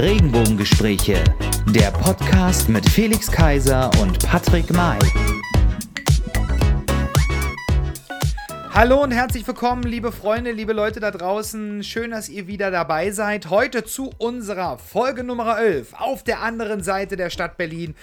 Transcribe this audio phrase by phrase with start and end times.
[0.00, 1.22] Regenbogengespräche,
[1.74, 4.98] der Podcast mit Felix Kaiser und Patrick May.
[8.72, 11.84] Hallo und herzlich willkommen, liebe Freunde, liebe Leute da draußen.
[11.84, 13.50] Schön, dass ihr wieder dabei seid.
[13.50, 15.92] Heute zu unserer Folge Nummer 11.
[15.92, 17.94] Auf der anderen Seite der Stadt Berlin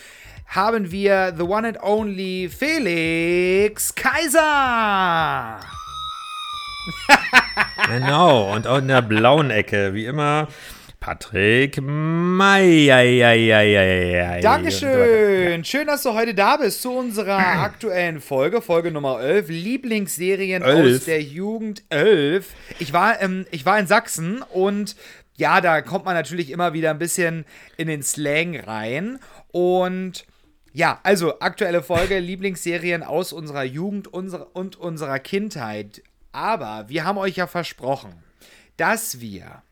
[0.46, 5.60] haben wir the one and only Felix Kaiser.
[7.88, 10.48] genau, und auch in der blauen Ecke, wie immer,
[11.00, 12.87] Patrick May.
[14.42, 15.64] Dankeschön.
[15.64, 20.96] Schön, dass du heute da bist zu unserer aktuellen Folge, Folge Nummer 11, Lieblingsserien 11.
[20.96, 22.54] aus der Jugend 11.
[22.79, 24.96] Ich war, ähm, ich war in Sachsen und
[25.38, 27.46] ja, da kommt man natürlich immer wieder ein bisschen
[27.77, 29.19] in den Slang rein
[29.52, 30.25] und
[30.74, 36.02] ja, also aktuelle Folge, Lieblingsserien aus unserer Jugend und unserer Kindheit.
[36.31, 38.13] Aber wir haben euch ja versprochen,
[38.77, 39.63] dass wir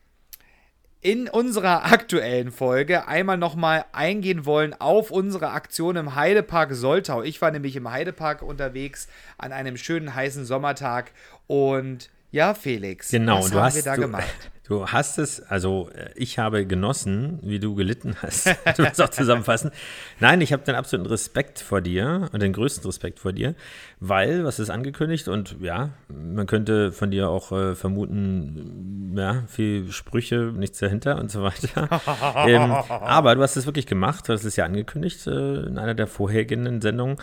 [1.06, 7.22] in unserer aktuellen Folge einmal nochmal eingehen wollen auf unsere Aktion im Heidepark Soltau.
[7.22, 9.06] Ich war nämlich im Heidepark unterwegs
[9.38, 11.12] an einem schönen heißen Sommertag
[11.46, 14.50] und ja, Felix, genau, was haben hast, wir da du, gemacht?
[14.66, 18.48] Du hast es, also äh, ich habe genossen, wie du gelitten hast.
[18.76, 19.70] Du musst auch zusammenfassen.
[20.18, 23.54] Nein, ich habe den absoluten Respekt vor dir und den größten Respekt vor dir,
[24.00, 29.92] weil, was ist angekündigt und ja, man könnte von dir auch äh, vermuten, ja, viel
[29.92, 31.88] Sprüche, nichts dahinter und so weiter.
[32.46, 35.94] ähm, aber du hast es wirklich gemacht, du hast es ja angekündigt äh, in einer
[35.94, 37.18] der vorhergehenden Sendungen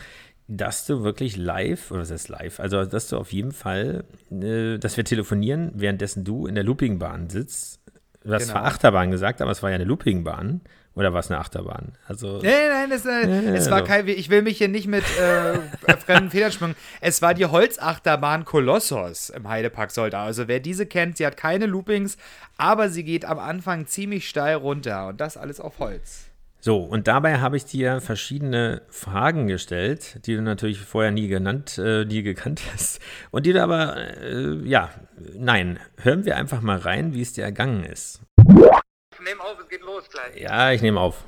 [0.47, 4.77] dass du wirklich live, oder was heißt live, also dass du auf jeden Fall, äh,
[4.77, 7.79] dass wir telefonieren, währenddessen du in der Loopingbahn sitzt.
[8.23, 8.53] Du hast genau.
[8.53, 10.61] zwar Achterbahn gesagt, aber es war ja eine Loopingbahn.
[10.95, 11.93] Oder war es eine Achterbahn?
[12.07, 13.87] Also, nein, nein, es, äh, ja, es war also.
[13.87, 16.75] kein, ich will mich hier nicht mit äh, fremden Federn schwingen.
[17.01, 20.23] Es war die Holzachterbahn Kolossos im Heidepark Solda.
[20.23, 22.17] Also wer diese kennt, sie hat keine Loopings,
[22.57, 26.25] aber sie geht am Anfang ziemlich steil runter und das alles auf Holz.
[26.65, 31.77] So, und dabei habe ich dir verschiedene Fragen gestellt, die du natürlich vorher nie genannt,
[31.77, 33.01] äh, nie gekannt hast.
[33.31, 34.89] Und die du aber, äh, ja,
[35.33, 38.21] nein, hören wir einfach mal rein, wie es dir ergangen ist.
[38.37, 40.41] Ich nehme auf, es geht los gleich.
[40.41, 41.25] Ja, ich nehme auf.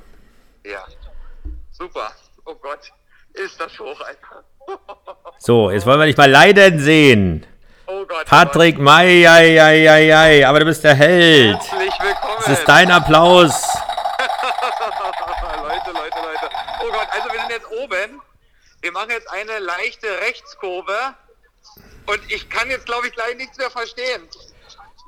[0.64, 0.86] Ja,
[1.70, 2.12] super.
[2.46, 2.90] Oh Gott,
[3.34, 4.42] ist das hoch, Alter.
[5.38, 7.46] so, jetzt wollen wir dich mal leiden sehen.
[7.86, 8.24] Oh Gott.
[8.24, 11.58] Patrick oh May, ei, ei, ei, ei, aber du bist der Held.
[11.58, 12.36] Herzlich willkommen.
[12.38, 13.76] Es ist dein Applaus.
[18.86, 20.96] Wir machen jetzt eine leichte Rechtskurve.
[22.06, 24.28] Und ich kann jetzt, glaube ich, gleich nichts mehr verstehen.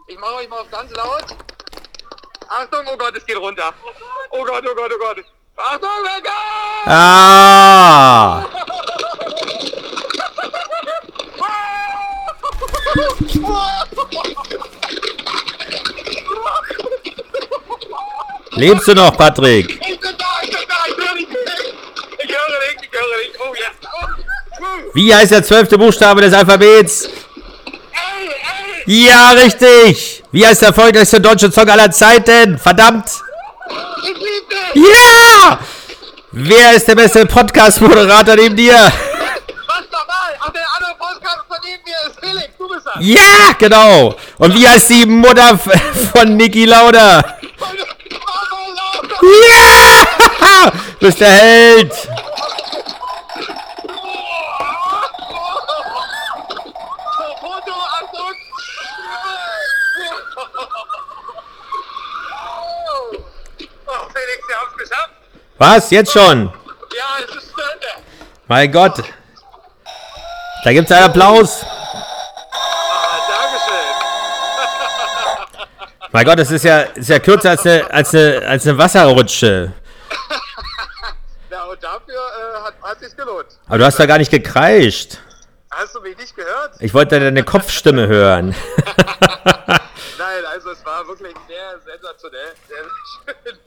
[0.09, 1.27] Ich mache euch mal auf ganz laut.
[2.49, 3.72] Achtung, oh Gott, es geht runter.
[4.31, 5.25] Oh Gott, oh Gott, oh Gott.
[5.56, 6.87] Achtung, oh Gott!
[6.87, 8.47] Ah!
[18.56, 19.71] Lebst du noch, Patrick?
[19.71, 21.28] Ich bin da, ich bin da, ich höre nicht.
[22.19, 23.39] Ich höre nicht, ich höre nicht.
[23.39, 23.69] Oh ja.
[24.98, 27.09] Wie heißt der zwölfte Buchstabe des Alphabets?
[28.84, 30.25] Ja, richtig.
[30.32, 32.59] Wie heißt der erfolgreichste deutsche Song aller Zeiten?
[32.59, 33.09] Verdammt.
[34.75, 35.60] Ja!
[36.32, 38.92] Wer ist der beste Podcast-Moderator neben dir?
[42.98, 44.16] Ja, genau.
[44.38, 45.56] Und wie heißt die Mutter
[46.12, 47.22] von Niki Lauda?
[49.22, 50.72] Ja!
[50.98, 51.92] Du bist der Held.
[65.59, 65.91] Was?
[65.91, 66.53] Jetzt schon?
[66.97, 67.87] Ja, es ist zu Ende.
[68.47, 69.03] Mein Gott.
[70.63, 71.65] Da gibt es einen Applaus.
[71.65, 73.75] Ah, Dankeschön.
[76.13, 79.73] Mein Gott, das ist ja, ist ja kürzer als eine, als eine, als eine Wasserrutsche.
[81.51, 83.49] ja, und dafür äh, hat, hat sich gelohnt.
[83.67, 85.19] Aber du hast da gar nicht gekreischt.
[85.71, 86.77] Hast du mich nicht gehört?
[86.78, 88.54] Ich wollte deine Kopfstimme hören.
[89.66, 92.54] Nein, also es war wirklich sehr sensationell.
[92.69, 93.59] Sehr, sehr schön.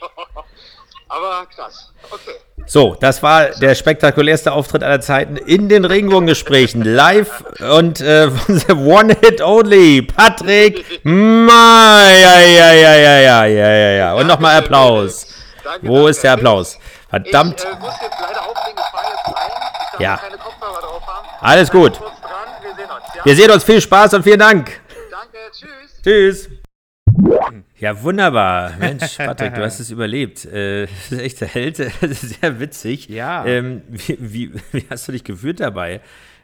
[1.11, 1.91] Aber krass.
[2.09, 2.35] Okay.
[2.65, 6.83] So, das war der spektakulärste Auftritt aller Zeiten in den Regenbogengesprächen.
[6.85, 8.29] Live und äh,
[8.69, 10.03] One Hit Only.
[10.03, 12.21] Patrick May.
[12.21, 14.13] Ja, ja, ja, ja, ja, ja, ja, ja.
[14.13, 15.27] Und nochmal Applaus.
[15.63, 16.09] Danke, Wo danke.
[16.11, 16.79] ist der Applaus?
[17.09, 17.59] Verdammt.
[17.59, 19.51] Ich äh, muss jetzt leider auflegen, ich fahre jetzt rein.
[19.51, 20.17] Ich darf ja.
[20.17, 21.27] keine Kopfhörer drauf haben.
[21.41, 21.99] Alles gut.
[21.99, 23.15] Wir sehen uns.
[23.15, 23.25] Ja?
[23.25, 23.63] Wir sehen uns.
[23.65, 24.79] Viel Spaß und vielen Dank.
[25.11, 25.37] Danke.
[25.51, 26.01] Tschüss.
[26.01, 26.60] Tschüss.
[27.81, 28.73] Ja, wunderbar.
[28.79, 30.45] Mensch, Patrick, du hast es überlebt.
[30.45, 31.77] Äh, das ist echt der Held.
[32.01, 33.09] Sehr witzig.
[33.09, 33.43] Ja.
[33.43, 35.99] Ähm, wie, wie, wie, hast du dich gefühlt dabei?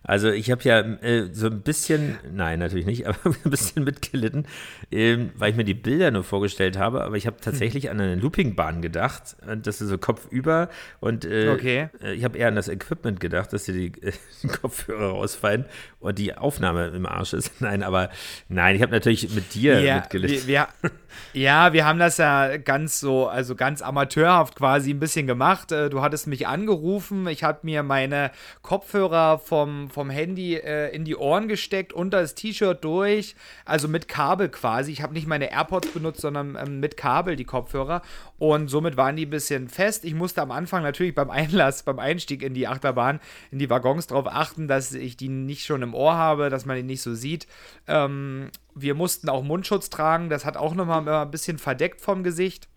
[0.07, 4.48] Also ich habe ja äh, so ein bisschen, nein, natürlich nicht, aber ein bisschen mitgelitten,
[4.92, 8.15] ähm, weil ich mir die Bilder nur vorgestellt habe, aber ich habe tatsächlich an eine
[8.15, 10.69] Loopingbahn gedacht, und das ist so kopfüber
[11.01, 11.89] und äh, Okay.
[12.01, 14.13] äh, ich habe eher an das Equipment gedacht, dass dir die, äh,
[14.44, 15.65] die Kopfhörer rausfallen
[16.00, 17.51] und die Aufnahme im Arsch ist.
[17.62, 18.09] Nein, aber
[18.50, 20.48] nein, ich habe natürlich mit dir Ja, mitgelitten.
[20.48, 20.92] wir, wir,
[21.33, 25.71] ja, wir haben das ja ganz so, also ganz amateurhaft quasi ein bisschen gemacht.
[25.71, 28.31] Äh, Du hattest mich angerufen, ich habe mir meine
[28.62, 33.36] Kopfhörer vom, vom Handy äh, in die Ohren gesteckt, unter das T-Shirt durch,
[33.66, 34.92] also mit Kabel quasi.
[34.92, 38.04] Ich habe nicht meine AirPods benutzt, sondern ähm, mit Kabel die Kopfhörer.
[38.38, 40.06] Und somit waren die ein bisschen fest.
[40.06, 44.06] Ich musste am Anfang natürlich beim Einlass, beim Einstieg in die Achterbahn, in die Waggons
[44.06, 47.16] darauf achten, dass ich die nicht schon im Ohr habe, dass man die nicht so
[47.16, 47.48] sieht.
[47.88, 52.24] Ähm, wir mussten auch Mundschutz tragen, das hat auch nochmal immer ein bisschen verdeckt vom
[52.24, 52.68] Gesicht.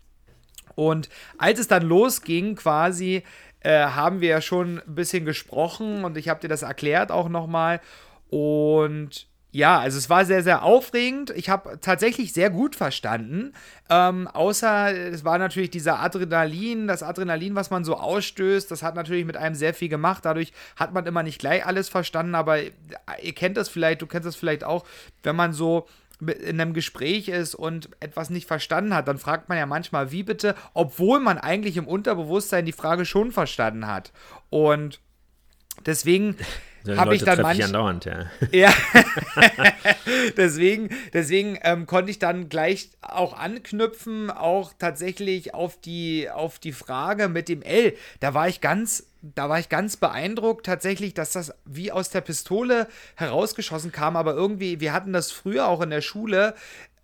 [0.75, 3.23] Und als es dann losging, quasi,
[3.61, 7.29] äh, haben wir ja schon ein bisschen gesprochen und ich habe dir das erklärt auch
[7.29, 7.79] nochmal.
[8.29, 11.29] Und ja, also es war sehr, sehr aufregend.
[11.31, 13.51] Ich habe tatsächlich sehr gut verstanden.
[13.89, 18.95] Ähm, außer es war natürlich dieser Adrenalin, das Adrenalin, was man so ausstößt, das hat
[18.95, 20.23] natürlich mit einem sehr viel gemacht.
[20.23, 24.25] Dadurch hat man immer nicht gleich alles verstanden, aber ihr kennt das vielleicht, du kennst
[24.25, 24.85] das vielleicht auch,
[25.21, 25.85] wenn man so
[26.29, 30.23] in einem Gespräch ist und etwas nicht verstanden hat, dann fragt man ja manchmal, wie
[30.23, 34.11] bitte, obwohl man eigentlich im Unterbewusstsein die Frage schon verstanden hat.
[34.49, 35.01] Und
[35.85, 36.37] deswegen
[36.89, 38.25] habe ich dann manch, andauernd, ja.
[38.51, 38.73] ja,
[40.37, 46.71] deswegen, deswegen ähm, konnte ich dann gleich auch anknüpfen, auch tatsächlich auf die, auf die
[46.71, 47.95] Frage mit dem L.
[48.19, 52.21] Da war ich ganz, da war ich ganz beeindruckt tatsächlich, dass das wie aus der
[52.21, 56.55] Pistole herausgeschossen kam, aber irgendwie, wir hatten das früher auch in der Schule,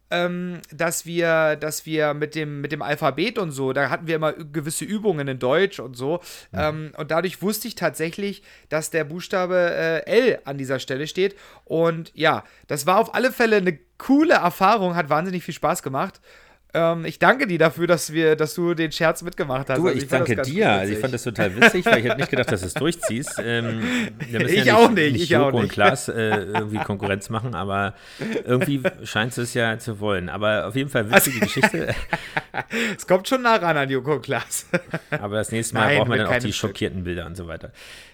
[0.09, 4.15] ähm, dass wir, dass wir mit dem, mit dem Alphabet und so, da hatten wir
[4.15, 6.21] immer gewisse Übungen in Deutsch und so.
[6.53, 11.35] Ähm, und dadurch wusste ich tatsächlich, dass der Buchstabe äh, L an dieser Stelle steht.
[11.65, 16.21] Und ja, das war auf alle Fälle eine coole Erfahrung, hat wahnsinnig viel Spaß gemacht.
[16.73, 19.77] Ähm, ich danke dir dafür, dass wir, dass du den Scherz mitgemacht hast.
[19.77, 20.69] Du, Also ich, das danke dir.
[20.71, 23.41] Also ich fand das total witzig, weil ich hätte nicht gedacht, dass du es durchziehst.
[23.43, 23.81] Ähm,
[24.29, 25.73] Ich ja auch nicht, nicht ich auch Joko und nicht.
[25.73, 27.93] Klaas äh, irgendwie Konkurrenz machen, aber
[28.45, 30.29] irgendwie scheinst du es ja zu wollen.
[30.29, 31.95] Aber auf jeden Fall witzige Also Geschichte.
[32.97, 34.65] Es kommt schon nah ran an Joko und Klaas.
[35.11, 36.69] Aber das nächste Mal Nein, brauchen wir mit dann auch die Stück.
[36.71, 37.71] schockierten Bilder und so weiter.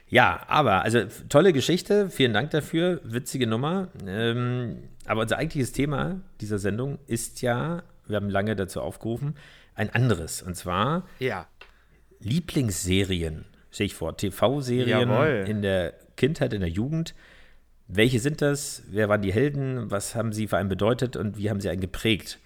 [0.09, 3.87] Ja, aber, also tolle Geschichte, vielen Dank dafür, witzige Nummer.
[4.05, 9.35] Ähm, aber unser eigentliches Thema dieser Sendung ist ja, wir haben lange dazu aufgerufen,
[9.75, 10.41] ein anderes.
[10.41, 11.47] Und zwar ja.
[12.19, 15.09] Lieblingsserien, sehe ich vor, TV-Serien
[15.45, 17.15] in der Kindheit, in der Jugend.
[17.87, 18.83] Welche sind das?
[18.87, 19.91] Wer waren die Helden?
[19.91, 22.39] Was haben sie für einen bedeutet und wie haben sie einen geprägt?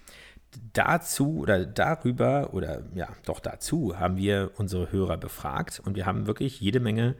[0.72, 6.26] Dazu oder darüber oder ja, doch dazu haben wir unsere Hörer befragt und wir haben
[6.26, 7.14] wirklich jede Menge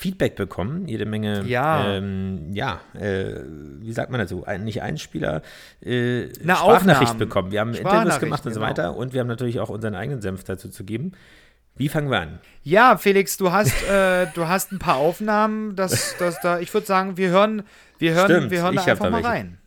[0.00, 1.86] Feedback bekommen, jede Menge, Ja.
[1.94, 3.34] ähm, ja, äh,
[3.80, 5.42] wie sagt man dazu, ein, nicht Einspieler,
[5.84, 7.18] äh, Na, Sprachnachricht Aufnahmen.
[7.18, 7.52] bekommen.
[7.52, 8.70] Wir haben Interviews gemacht und so genau.
[8.70, 11.12] weiter und wir haben natürlich auch unseren eigenen Senf dazu zu geben.
[11.76, 12.38] Wie fangen wir an?
[12.62, 16.86] Ja, Felix, du hast, äh, du hast ein paar Aufnahmen, das, das da, ich würde
[16.86, 17.62] sagen, wir hören,
[17.98, 19.28] wir hören, Stimmt, wir hören da einfach da mal welche.
[19.28, 19.58] rein.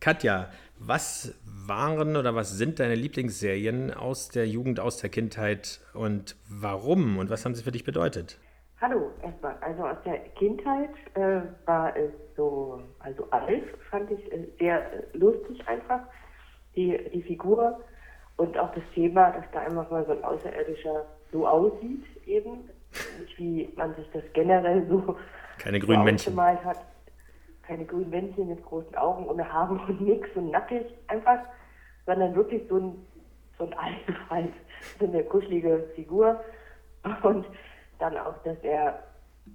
[0.00, 6.36] Katja, was waren oder was sind deine Lieblingsserien aus der Jugend, aus der Kindheit und
[6.50, 8.36] warum und was haben sie für dich bedeutet?
[8.78, 9.56] Hallo, erstmal.
[9.62, 15.16] Also aus der Kindheit äh, war es so, also Alf fand ich äh, sehr äh,
[15.16, 16.00] lustig einfach,
[16.74, 17.80] die, die Figur
[18.36, 22.68] und auch das Thema, dass da einfach mal so ein Außerirdischer so aussieht eben,
[23.18, 25.16] nicht wie man sich das generell so,
[25.58, 26.38] Keine grünen Männchen.
[26.38, 26.84] hat.
[27.62, 31.38] Keine grünen Männchen mit großen Augen, ohne Haare und nix und nackig einfach,
[32.04, 33.06] sondern wirklich so ein,
[33.58, 34.52] so ein Alf halt,
[35.00, 36.38] so eine kuschelige Figur
[37.22, 37.46] und
[37.98, 39.02] dann auch, dass er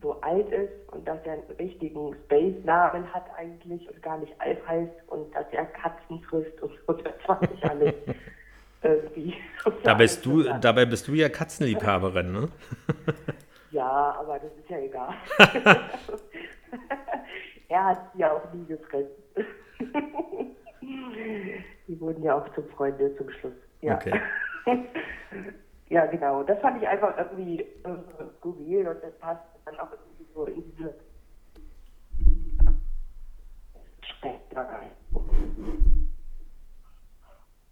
[0.01, 4.65] so alt ist und dass er einen richtigen Space-Namen hat eigentlich und gar nicht Alf
[4.65, 7.93] heißt und dass er Katzen frisst und so, das fand ich alles
[8.83, 9.33] irgendwie.
[9.83, 12.49] Da bist du, dabei bist du ja Katzenliebhaberin, ne?
[13.71, 15.13] Ja, aber das ist ja egal.
[17.69, 19.07] er hat sie ja auch nie gefressen.
[21.87, 23.53] Die wurden ja auch zum Freunde zum Schluss.
[23.79, 23.95] Ja.
[23.95, 24.19] Okay.
[25.91, 26.41] Ja, genau.
[26.43, 27.97] Das fand ich einfach irgendwie äh,
[28.37, 30.95] skurril und das passt dann auch irgendwie so in diese
[34.51, 34.91] da rein.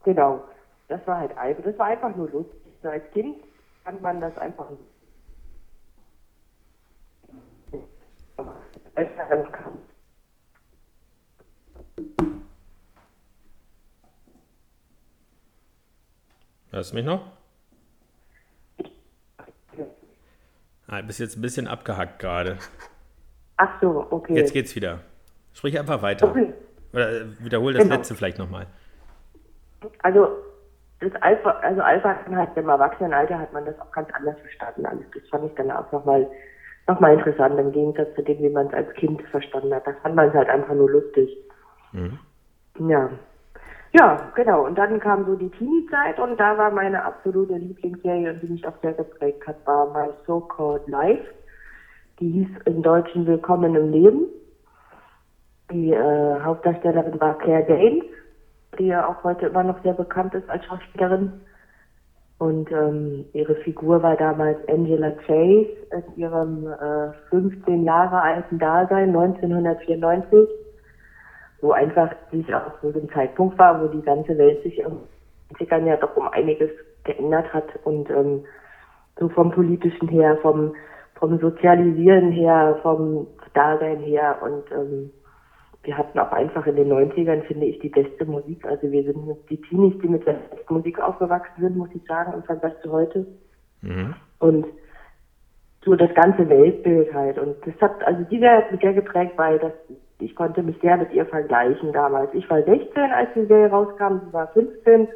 [0.04, 0.44] Genau.
[0.90, 2.74] Das war halt einfach, das war einfach nur lustig.
[2.82, 3.42] So als Kind
[3.86, 4.70] kann man das einfach
[8.96, 9.78] als er kam.
[16.72, 17.39] Hörst du mich noch?
[20.90, 22.58] Ah, du bist jetzt ein bisschen abgehackt gerade.
[23.58, 24.36] Ach so, okay.
[24.36, 25.00] Jetzt geht's wieder.
[25.54, 26.30] Sprich einfach weiter.
[26.30, 26.54] Okay.
[26.94, 27.96] Oder äh, wiederhol das Genau.
[27.96, 28.66] letzte vielleicht nochmal.
[30.02, 30.28] Also
[31.00, 34.86] das Alpha, also Alpha hat im Erwachsenenalter hat man das auch ganz anders verstanden.
[34.86, 35.06] Alles.
[35.14, 36.30] Das fand ich dann auch nochmal
[36.88, 39.86] noch mal interessant im Gegensatz zu dem, wie man es als Kind verstanden hat.
[39.86, 41.38] Da fand man es halt einfach nur lustig.
[42.80, 43.10] Ja.
[43.92, 44.66] Ja, genau.
[44.66, 48.80] Und dann kam so die Teenie-Zeit und da war meine absolute Lieblingsserie, die mich auch
[48.82, 51.26] sehr geprägt hat, war My So-Called Life.
[52.20, 54.26] Die hieß im Deutschen Willkommen im Leben.
[55.72, 58.06] Die äh, Hauptdarstellerin war Claire Danes,
[58.78, 61.42] die ja auch heute immer noch sehr bekannt ist als Schauspielerin.
[62.38, 69.10] Und ähm, ihre Figur war damals Angela Chase in ihrem äh, 15 Jahre alten Dasein
[69.10, 70.48] 1994,
[71.62, 75.00] wo einfach sich auch so ein Zeitpunkt war, wo die ganze Welt sich im
[75.54, 76.70] 90ern ja doch um einiges
[77.04, 78.46] geändert hat und ähm,
[79.20, 80.74] so vom politischen her, vom
[81.20, 85.12] vom Sozialisieren her, vom Dasein her und ähm,
[85.84, 88.66] wir hatten auch einfach in den 90ern, finde ich, die beste Musik.
[88.66, 92.34] Also wir sind die Teenies, die mit der besten Musik aufgewachsen sind, muss ich sagen,
[92.34, 93.26] im Vergleich zu heute.
[94.40, 94.66] Und
[95.86, 97.40] so das ganze Weltbild halt.
[97.40, 99.72] Und das hat, also die mich sehr geprägt, weil das,
[100.20, 102.34] ich konnte mich sehr mit ihr vergleichen damals.
[102.34, 105.08] Ich war 16, als die Serie rauskam, sie war 15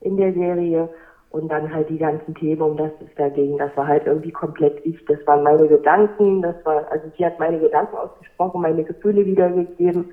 [0.00, 0.88] in der Serie.
[1.30, 4.32] Und dann halt die ganzen Themen, um das es da ging, das war halt irgendwie
[4.32, 5.04] komplett ich.
[5.04, 10.10] Das waren meine Gedanken, das war, also sie hat meine Gedanken ausgesprochen, meine Gefühle wiedergegeben,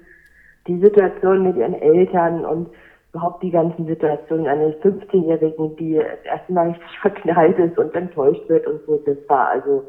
[0.67, 2.69] die Situation mit ihren Eltern und
[3.13, 8.49] überhaupt die ganzen Situationen eines 15-Jährigen, die das erste Mal richtig verknallt ist und enttäuscht
[8.49, 9.01] wird und so.
[9.05, 9.87] Das war also,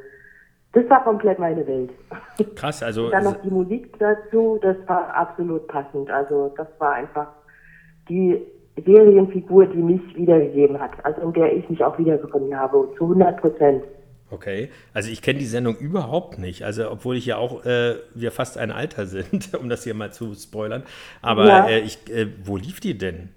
[0.77, 1.91] das war komplett meine Welt.
[2.55, 6.11] Krass, also Dann noch die Musik dazu, das war absolut passend.
[6.11, 7.29] Also das war einfach
[8.11, 8.43] die
[8.85, 13.41] Serienfigur, die mich wiedergegeben hat, also in der ich mich auch wiedergefunden habe, zu 100
[13.41, 13.85] Prozent.
[14.31, 16.63] Okay, also ich kenne die Sendung überhaupt nicht.
[16.63, 20.13] Also obwohl ich ja auch äh, wir fast ein Alter sind, um das hier mal
[20.13, 20.83] zu spoilern.
[21.23, 21.67] Aber Ja.
[21.69, 23.31] äh, ich, äh, wo lief die denn?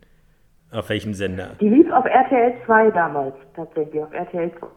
[0.72, 1.52] Auf welchem Sender?
[1.60, 4.68] Die lief auf RTL 2 damals, tatsächlich, auf RTL 2.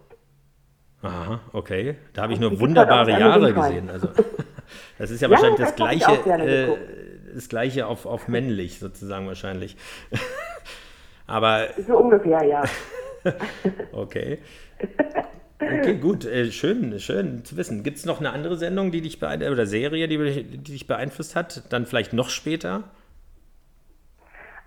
[1.02, 1.96] Aha, okay.
[2.12, 3.90] Da habe ich nur wunderbare Jahre gesehen.
[3.90, 4.08] Also
[4.98, 6.76] das ist ja, Ja, wahrscheinlich das das gleiche, äh,
[7.34, 9.76] das gleiche auf, auf männlich sozusagen wahrscheinlich.
[11.26, 12.62] Aber So ungefähr, ja.
[13.92, 14.38] okay.
[15.60, 17.82] Okay, gut, äh, schön, schön zu wissen.
[17.82, 21.36] Gibt es noch eine andere Sendung, die dich beeinflusst, oder Serie, die, die dich beeinflusst
[21.36, 21.62] hat?
[21.72, 22.84] Dann vielleicht noch später?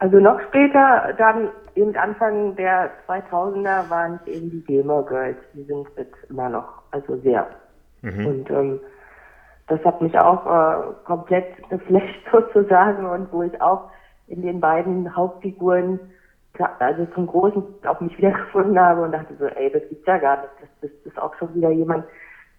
[0.06, 5.38] Also noch später, dann eben Anfang der 2000er waren es eben die Gamer Girls.
[5.56, 7.48] Die sind jetzt immer noch, also sehr.
[8.04, 8.80] Und ähm,
[9.66, 13.90] das hat mich auch äh, komplett geflasht sozusagen und wo ich auch
[14.28, 16.00] in den beiden Hauptfiguren
[16.78, 20.38] also zum Großen auch mich wiedergefunden habe und dachte so, ey, das gibt's ja gar
[20.42, 20.52] nicht.
[20.62, 22.06] Das, das ist auch schon wieder jemand,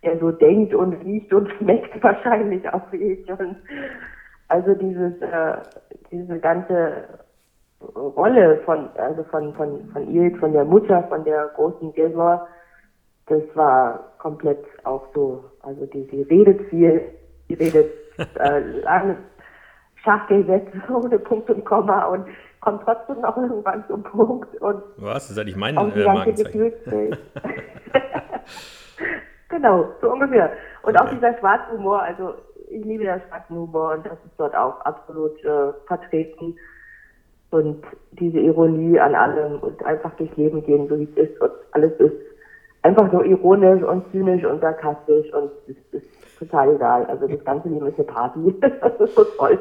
[0.03, 3.31] der so denkt und riecht und schmeckt wahrscheinlich auch wie ich.
[3.31, 3.55] Und
[4.49, 5.59] also dieses, äh,
[6.11, 7.05] diese ganze
[7.95, 12.47] Rolle von, also von, von, von ihr, von der Mutter, von der großen Gilmore,
[13.27, 15.45] das war komplett auch so.
[15.61, 17.03] Also die, die redet viel,
[17.49, 17.93] die redet
[18.39, 19.17] äh, lange
[20.03, 22.27] Schachtelsätze ohne Punkt und Komma und
[22.61, 25.15] kommt trotzdem noch irgendwann zum Punkt und Was?
[25.15, 26.33] Das ist eigentlich mein auch äh.
[26.33, 27.19] Gefühlswelt.
[29.49, 30.53] genau, so ungefähr.
[30.83, 31.17] Und auch Okay.
[31.17, 32.35] dieser schwarze Humor, also
[32.69, 36.57] ich liebe den schwarzen Humor und das ist dort auch absolut äh, vertreten.
[37.57, 37.83] Und
[38.13, 41.93] diese Ironie an allem und einfach durchs Leben gehen, so wie es ist und alles
[41.99, 42.13] ist
[42.83, 46.07] einfach nur ironisch und zynisch und sarkastisch und es ist
[46.39, 47.07] total egal.
[47.07, 48.55] Also das ganze Leben ist eine Party.
[48.61, 49.59] das ist so toll.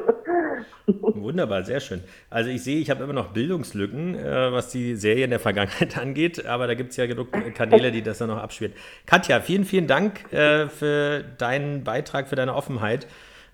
[0.86, 2.02] Wunderbar, sehr schön.
[2.30, 6.46] Also ich sehe, ich habe immer noch Bildungslücken, äh, was die Serien der Vergangenheit angeht,
[6.46, 8.72] aber da gibt es ja genug Kanäle, die das dann noch abspielen.
[9.06, 13.06] Katja, vielen, vielen Dank äh, für deinen Beitrag, für deine Offenheit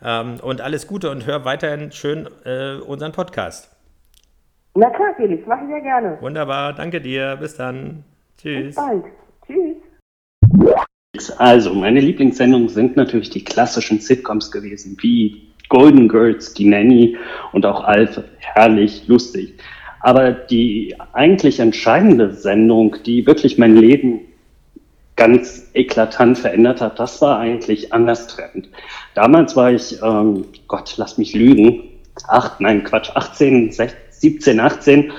[0.02, 3.70] ähm, und alles Gute und hör weiterhin schön äh, unseren Podcast.
[4.74, 6.18] Na klar, Felix, mache ich sehr gerne.
[6.20, 8.04] Wunderbar, danke dir, bis dann.
[8.42, 8.74] Bis Tschüss.
[8.74, 9.04] bald.
[9.46, 9.76] Tschüss.
[11.38, 17.16] Also, meine Lieblingssendungen sind natürlich die klassischen Sitcoms gewesen, wie Golden Girls, Die Nanny
[17.52, 19.54] und auch Alf, herrlich, lustig.
[20.00, 24.20] Aber die eigentlich entscheidende Sendung, die wirklich mein Leben
[25.16, 28.68] ganz eklatant verändert hat, das war eigentlich Anders Trend.
[29.14, 31.82] Damals war ich, ähm, Gott, lass mich lügen,
[32.28, 35.12] acht, nein, Quatsch, 18, 16, 17, 18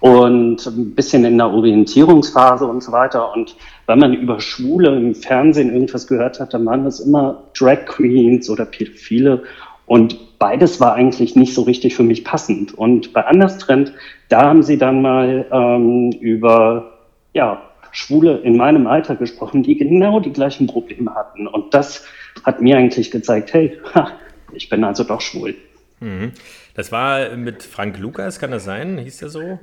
[0.00, 3.32] und ein bisschen in der Orientierungsphase und so weiter.
[3.34, 7.86] Und wenn man über Schwule im Fernsehen irgendwas gehört hat, dann waren das immer Drag
[7.86, 9.42] Queens oder Pädophile.
[9.86, 12.76] Und beides war eigentlich nicht so richtig für mich passend.
[12.76, 13.92] Und bei Anders Trend,
[14.28, 16.92] da haben sie dann mal ähm, über
[17.32, 21.46] ja, Schwule in meinem Alter gesprochen, die genau die gleichen Probleme hatten.
[21.46, 22.04] Und das
[22.44, 24.10] hat mir eigentlich gezeigt, hey, ha,
[24.52, 25.54] ich bin also doch schwul.
[26.00, 26.32] Mhm.
[26.74, 28.98] Das war mit Frank Lukas, kann das sein?
[28.98, 29.58] Hieß der so?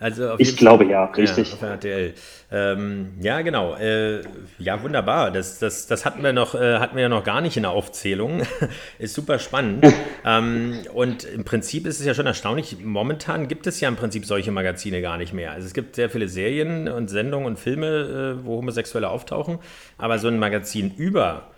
[0.00, 1.48] Also ich glaube ja, richtig.
[1.48, 2.14] Ja, auf RTL.
[2.52, 3.74] Ähm, ja, genau.
[3.74, 4.22] Äh,
[4.58, 5.32] ja, wunderbar.
[5.32, 7.72] Das, das, das hatten wir noch, äh, hatten wir ja noch gar nicht in der
[7.72, 8.42] Aufzählung.
[9.00, 9.84] ist super spannend.
[10.24, 12.78] ähm, und im Prinzip ist es ja schon erstaunlich.
[12.80, 15.50] Momentan gibt es ja im Prinzip solche Magazine gar nicht mehr.
[15.50, 19.58] Also es gibt sehr viele Serien und Sendungen und Filme, äh, wo Homosexuelle auftauchen.
[19.96, 21.50] Aber so ein Magazin über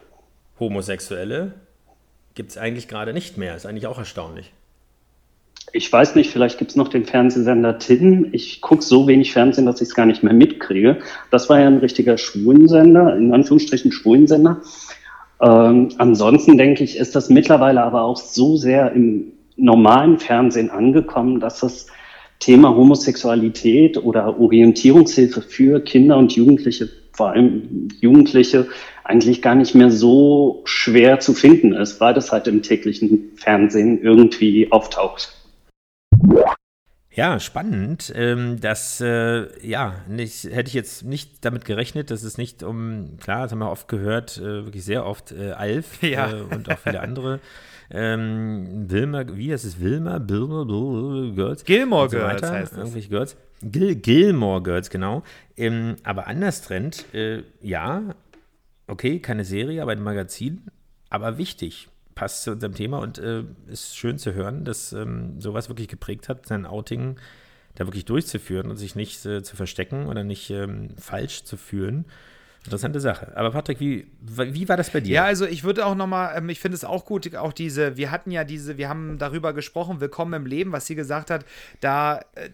[0.59, 1.52] Homosexuelle
[2.34, 3.56] gibt es eigentlich gerade nicht mehr.
[3.56, 4.52] Ist eigentlich auch erstaunlich.
[5.72, 8.30] Ich weiß nicht, vielleicht gibt es noch den Fernsehsender Tin.
[8.32, 10.99] Ich gucke so wenig Fernsehen, dass ich es gar nicht mehr mitkriege.
[11.30, 14.62] Das war ja ein richtiger Schwulensender, in Anführungsstrichen Schwulensender.
[15.40, 21.40] Ähm, ansonsten denke ich, ist das mittlerweile aber auch so sehr im normalen Fernsehen angekommen,
[21.40, 21.87] dass das
[22.40, 28.66] Thema Homosexualität oder Orientierungshilfe für Kinder und Jugendliche, vor allem Jugendliche,
[29.04, 34.02] eigentlich gar nicht mehr so schwer zu finden ist, weil das halt im täglichen Fernsehen
[34.02, 35.37] irgendwie auftaucht.
[37.12, 38.12] Ja, spannend.
[38.14, 43.19] Ähm, das, äh, ja, nicht, hätte ich jetzt nicht damit gerechnet, dass es nicht um,
[43.21, 46.30] klar, das haben wir oft gehört, äh, wirklich sehr oft, äh, Alf ja.
[46.50, 47.40] und auch viele andere.
[47.90, 49.80] Ähm, Wilma, wie heißt es?
[49.80, 50.64] Wilma, Bilma,
[51.35, 51.64] Girls?
[51.64, 52.78] Gilmore so Girls heißt es.
[52.78, 53.37] Irgendwelche Girls.
[53.62, 55.23] Gil Gilmore Girls, genau.
[55.57, 58.14] Ähm, aber anders Trend, äh, ja,
[58.90, 60.66] okay, keine Serie, aber ein Magazin,
[61.09, 65.68] aber wichtig passt zu unserem Thema und äh, ist schön zu hören, dass ähm, sowas
[65.68, 67.16] wirklich geprägt hat, sein Outing
[67.76, 72.04] da wirklich durchzuführen und sich nicht äh, zu verstecken oder nicht ähm, falsch zu fühlen.
[72.64, 73.35] Interessante Sache.
[73.37, 75.14] Aber Patrick, wie, wie war das bei dir?
[75.14, 78.11] Ja, also ich würde auch nochmal, ähm, ich finde es auch gut, auch diese, wir
[78.11, 81.47] hatten ja diese, wir haben darüber gesprochen, Willkommen im Leben, was sie gesagt hat,
[81.80, 82.50] da, äh,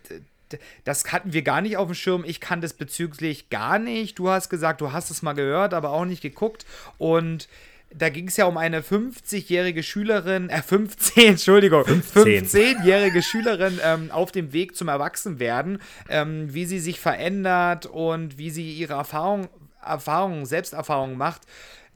[0.84, 2.24] das hatten wir gar nicht auf dem Schirm.
[2.26, 4.18] Ich kann das bezüglich gar nicht.
[4.18, 6.66] Du hast gesagt, du hast es mal gehört, aber auch nicht geguckt.
[6.98, 7.48] Und
[7.94, 14.32] da ging es ja um eine 50-jährige Schülerin, äh 15, Entschuldigung, 15-jährige Schülerin ähm, auf
[14.32, 19.48] dem Weg zum Erwachsenwerden, ähm, wie sie sich verändert und wie sie ihre Erfahrung,
[19.82, 21.42] Erfahrungen, Selbsterfahrungen macht.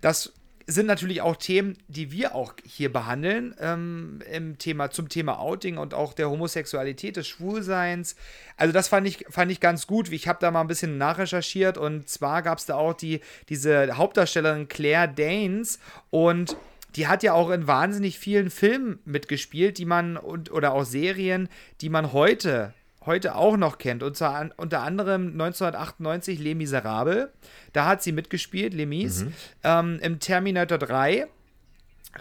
[0.01, 0.33] Das
[0.67, 5.79] sind natürlich auch Themen, die wir auch hier behandeln, ähm, im Thema, zum Thema Outing
[5.79, 8.17] und auch der Homosexualität, des Schwulseins.
[8.57, 10.11] Also das fand ich, fand ich ganz gut.
[10.13, 13.97] Ich habe da mal ein bisschen nachrecherchiert und zwar gab es da auch die, diese
[13.97, 15.79] Hauptdarstellerin Claire Danes
[16.11, 16.57] und
[16.97, 21.49] die hat ja auch in wahnsinnig vielen Filmen mitgespielt, die man und oder auch Serien,
[21.81, 22.75] die man heute
[23.07, 24.03] heute auch noch kennt.
[24.03, 27.29] Und zwar unter anderem 1998 Les Miserables.
[27.73, 29.25] Da hat sie mitgespielt, Lemis.
[29.25, 29.35] Mhm.
[29.65, 31.27] Ähm, Im Terminator 3.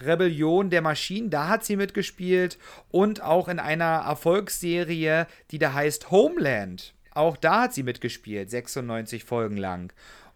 [0.02, 2.60] Rebellion der Maschinen, da hat sie mitgespielt
[2.92, 6.94] und auch in einer Erfolgsserie, die da heißt Homeland.
[7.12, 9.92] Auch da hat sie mitgespielt, 96 Folgen lang.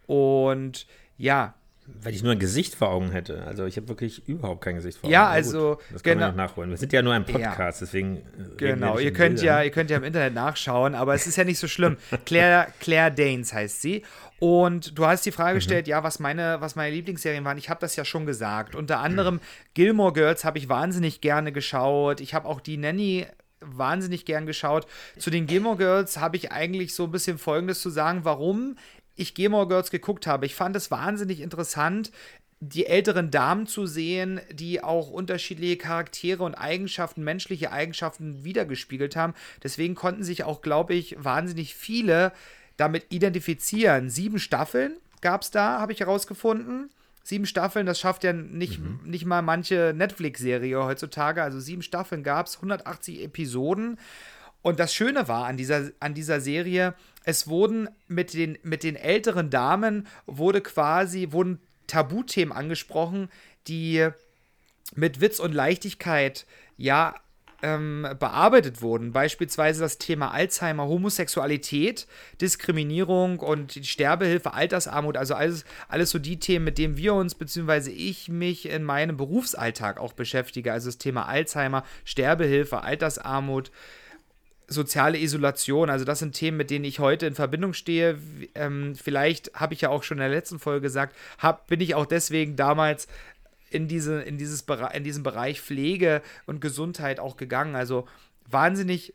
[0.08, 1.53] Und ja,
[1.85, 3.43] weil ich nur ein Gesicht vor Augen hätte.
[3.43, 5.13] Also ich habe wirklich überhaupt kein Gesicht vor Augen.
[5.13, 6.27] Ja, also das können genau.
[6.27, 6.69] wir noch nachholen.
[6.69, 7.85] Wir sind ja nur ein Podcast, ja.
[7.85, 8.17] deswegen.
[8.17, 8.21] Äh,
[8.57, 11.59] genau, ihr könnt ja, ihr könnt ja im Internet nachschauen, aber es ist ja nicht
[11.59, 11.97] so schlimm.
[12.25, 14.03] Claire, Claire Danes heißt sie.
[14.39, 15.57] Und du hast die Frage mhm.
[15.57, 17.57] gestellt, ja, was meine, was meine Lieblingsserien waren.
[17.57, 18.75] Ich habe das ja schon gesagt.
[18.75, 19.39] Unter anderem mhm.
[19.73, 22.21] Gilmore Girls habe ich wahnsinnig gerne geschaut.
[22.21, 23.25] Ich habe auch die Nanny
[23.59, 24.87] wahnsinnig gern geschaut.
[25.17, 28.75] Zu den Gilmore Girls habe ich eigentlich so ein bisschen Folgendes zu sagen, warum
[29.15, 30.45] ich Gilmore Girls geguckt habe.
[30.45, 32.12] Ich fand es wahnsinnig interessant,
[32.69, 39.34] die älteren Damen zu sehen, die auch unterschiedliche Charaktere und Eigenschaften, menschliche Eigenschaften wiedergespiegelt haben.
[39.63, 42.32] Deswegen konnten sich auch, glaube ich, wahnsinnig viele
[42.78, 44.10] damit identifizieren.
[44.10, 46.89] Sieben Staffeln gab es da, habe ich herausgefunden.
[47.23, 48.99] Sieben Staffeln, das schafft ja nicht, mhm.
[49.06, 51.41] nicht mal manche Netflix-Serie heutzutage.
[51.43, 53.97] Also sieben Staffeln gab es, 180 Episoden.
[54.62, 58.95] Und das Schöne war an dieser, an dieser Serie, es wurden mit den, mit den
[58.95, 63.29] älteren Damen wurde quasi, wurden Tabuthemen angesprochen,
[63.67, 64.07] die
[64.95, 66.45] mit Witz und Leichtigkeit
[66.77, 67.15] ja
[67.63, 69.13] ähm, bearbeitet wurden.
[69.13, 72.07] Beispielsweise das Thema Alzheimer, Homosexualität,
[72.41, 77.89] Diskriminierung und Sterbehilfe, Altersarmut, also alles, alles so die Themen, mit denen wir uns, beziehungsweise
[77.91, 80.73] ich mich in meinem Berufsalltag auch beschäftige.
[80.73, 83.71] Also das Thema Alzheimer, Sterbehilfe, Altersarmut,
[84.67, 88.17] soziale Isolation, also das sind Themen, mit denen ich heute in Verbindung stehe.
[88.56, 91.95] Ähm, vielleicht habe ich ja auch schon in der letzten Folge gesagt, hab, bin ich
[91.95, 93.08] auch deswegen damals
[93.69, 97.76] in, diese, in, dieses, in diesen Bereich Pflege und Gesundheit auch gegangen.
[97.76, 98.08] Also
[98.49, 99.13] wahnsinnig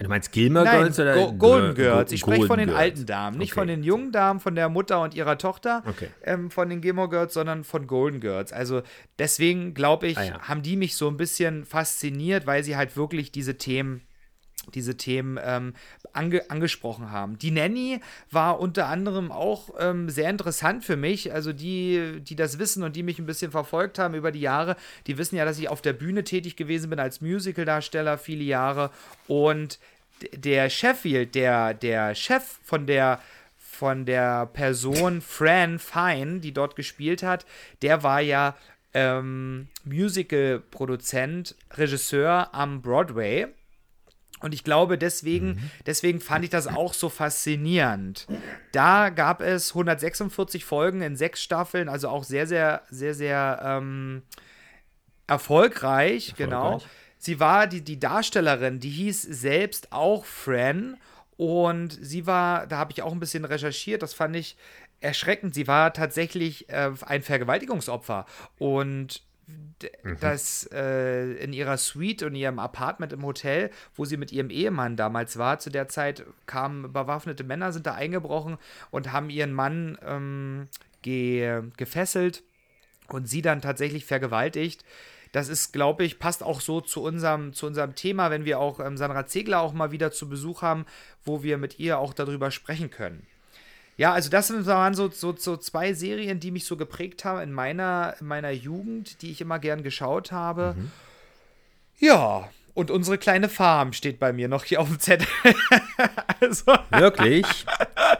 [0.00, 2.12] Du meinst Gilmer Girls oder Go Golden Girls?
[2.12, 2.80] Ich spreche von den Girls.
[2.80, 3.60] alten Damen, nicht okay.
[3.60, 6.08] von den jungen Damen, von der Mutter und ihrer Tochter, okay.
[6.22, 8.52] ähm, von den Gilmore Girls, sondern von Golden Girls.
[8.52, 8.82] Also
[9.18, 10.40] deswegen glaube ich, ah, ja.
[10.42, 14.02] haben die mich so ein bisschen fasziniert, weil sie halt wirklich diese Themen
[14.74, 15.74] diese Themen ähm,
[16.12, 17.38] ange angesprochen haben.
[17.38, 18.00] Die Nanny
[18.30, 21.32] war unter anderem auch ähm, sehr interessant für mich.
[21.32, 24.76] Also die, die das wissen und die mich ein bisschen verfolgt haben über die Jahre,
[25.06, 28.90] die wissen ja, dass ich auf der Bühne tätig gewesen bin als Musicaldarsteller viele Jahre.
[29.26, 29.78] Und
[30.32, 33.20] der Sheffield, der, der Chef von der
[33.78, 37.46] von der Person Fran Fine, die dort gespielt hat,
[37.80, 38.56] der war ja
[38.92, 43.46] ähm, Musical-Produzent, Regisseur am Broadway.
[44.40, 45.70] Und ich glaube, deswegen, mhm.
[45.86, 48.26] deswegen fand ich das auch so faszinierend.
[48.72, 54.22] Da gab es 146 Folgen in sechs Staffeln, also auch sehr, sehr, sehr, sehr ähm,
[55.26, 56.82] erfolgreich, erfolgreich, genau.
[57.18, 60.96] Sie war die, die Darstellerin, die hieß selbst auch Fran.
[61.36, 64.56] Und sie war, da habe ich auch ein bisschen recherchiert, das fand ich
[65.00, 65.54] erschreckend.
[65.54, 68.26] Sie war tatsächlich äh, ein Vergewaltigungsopfer.
[68.58, 69.22] Und
[70.02, 70.16] mhm.
[70.20, 74.96] das äh, in ihrer Suite und ihrem Apartment im Hotel, wo sie mit ihrem Ehemann
[74.96, 78.58] damals war, zu der Zeit kamen bewaffnete Männer, sind da eingebrochen
[78.90, 80.68] und haben ihren Mann ähm,
[81.02, 82.42] ge gefesselt
[83.08, 84.84] und sie dann tatsächlich vergewaltigt
[85.32, 88.80] das ist, glaube ich, passt auch so zu unserem, zu unserem Thema, wenn wir auch
[88.80, 90.86] ähm, Sandra Zegler auch mal wieder zu Besuch haben,
[91.24, 93.26] wo wir mit ihr auch darüber sprechen können.
[93.98, 97.52] Ja, also das waren so, so, so zwei Serien, die mich so geprägt haben in
[97.52, 100.76] meiner, in meiner Jugend, die ich immer gern geschaut habe.
[100.78, 100.90] Mhm.
[101.98, 105.26] Ja, und unsere kleine Farm steht bei mir noch hier auf dem Zettel.
[106.40, 106.64] also.
[106.90, 107.44] Wirklich?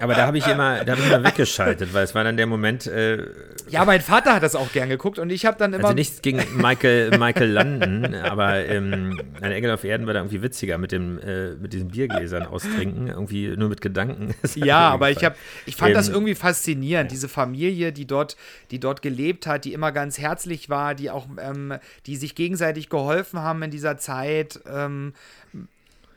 [0.00, 2.46] Aber da habe ich immer, da habe ich immer weggeschaltet, weil es war dann der
[2.46, 2.88] Moment.
[2.88, 3.26] Äh,
[3.68, 5.84] ja, mein Vater hat das auch gern geguckt und ich habe dann immer.
[5.84, 10.42] Also nichts gegen Michael, Michael London, aber ähm, ein Engel auf Erden war da irgendwie
[10.42, 14.34] witziger mit dem, äh, mit diesen Biergläsern austrinken, irgendwie nur mit Gedanken.
[14.56, 18.36] ja, aber ich habe, ich fand ähm, das irgendwie faszinierend, diese Familie, die dort,
[18.72, 21.74] die dort gelebt hat, die immer ganz herzlich war, die auch, ähm,
[22.06, 24.62] die sich gegenseitig geholfen haben in dieser Zeit Zeit.
[24.66, 25.12] Ähm,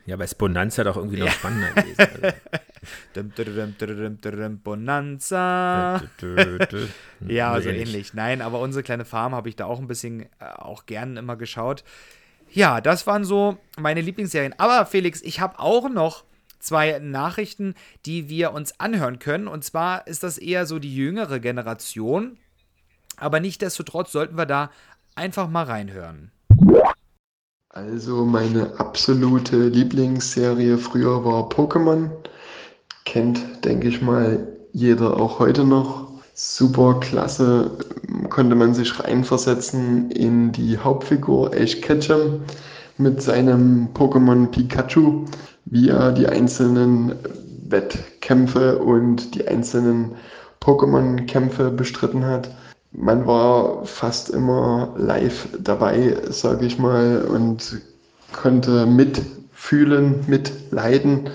[0.04, 1.32] ja, bei Bonanza doch irgendwie noch ja.
[1.32, 1.98] spannender gewesen.
[1.98, 2.34] Also.
[4.64, 6.02] Bonanza.
[7.28, 8.12] ja, so ähnlich.
[8.14, 11.36] Nein, aber unsere kleine Farm habe ich da auch ein bisschen äh, auch gern immer
[11.36, 11.84] geschaut.
[12.50, 14.54] Ja, das waren so meine Lieblingsserien.
[14.58, 16.24] Aber Felix, ich habe auch noch
[16.58, 19.46] zwei Nachrichten, die wir uns anhören können.
[19.46, 22.38] Und zwar ist das eher so die jüngere Generation.
[23.16, 24.70] Aber nichtdestotrotz sollten wir da
[25.14, 26.32] einfach mal reinhören.
[27.74, 32.10] Also meine absolute Lieblingsserie früher war Pokémon.
[33.06, 36.08] Kennt, denke ich mal, jeder auch heute noch.
[36.34, 37.70] Super klasse,
[38.28, 42.42] konnte man sich reinversetzen in die Hauptfigur Ash Ketchum
[42.98, 45.24] mit seinem Pokémon Pikachu,
[45.64, 47.14] wie er die einzelnen
[47.70, 50.12] Wettkämpfe und die einzelnen
[50.60, 52.50] Pokémon-Kämpfe bestritten hat
[52.92, 57.80] man war fast immer live dabei, sage ich mal, und
[58.32, 61.30] konnte mitfühlen, mitleiden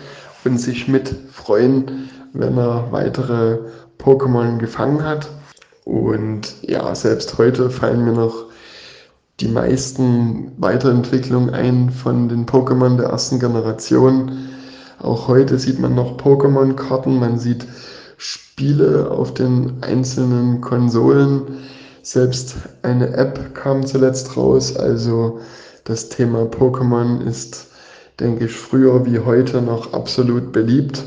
[0.45, 3.59] und sich mitfreuen, wenn er weitere
[3.99, 5.29] Pokémon gefangen hat.
[5.85, 8.45] Und ja, selbst heute fallen mir noch
[9.39, 14.31] die meisten Weiterentwicklungen ein von den Pokémon der ersten Generation.
[14.99, 17.65] Auch heute sieht man noch Pokémon-Karten, man sieht
[18.17, 21.43] Spiele auf den einzelnen Konsolen.
[22.01, 24.75] Selbst eine App kam zuletzt raus.
[24.75, 25.39] Also
[25.83, 27.67] das Thema Pokémon ist,
[28.19, 31.03] denke ich, früher wie heute noch absolut beliebt.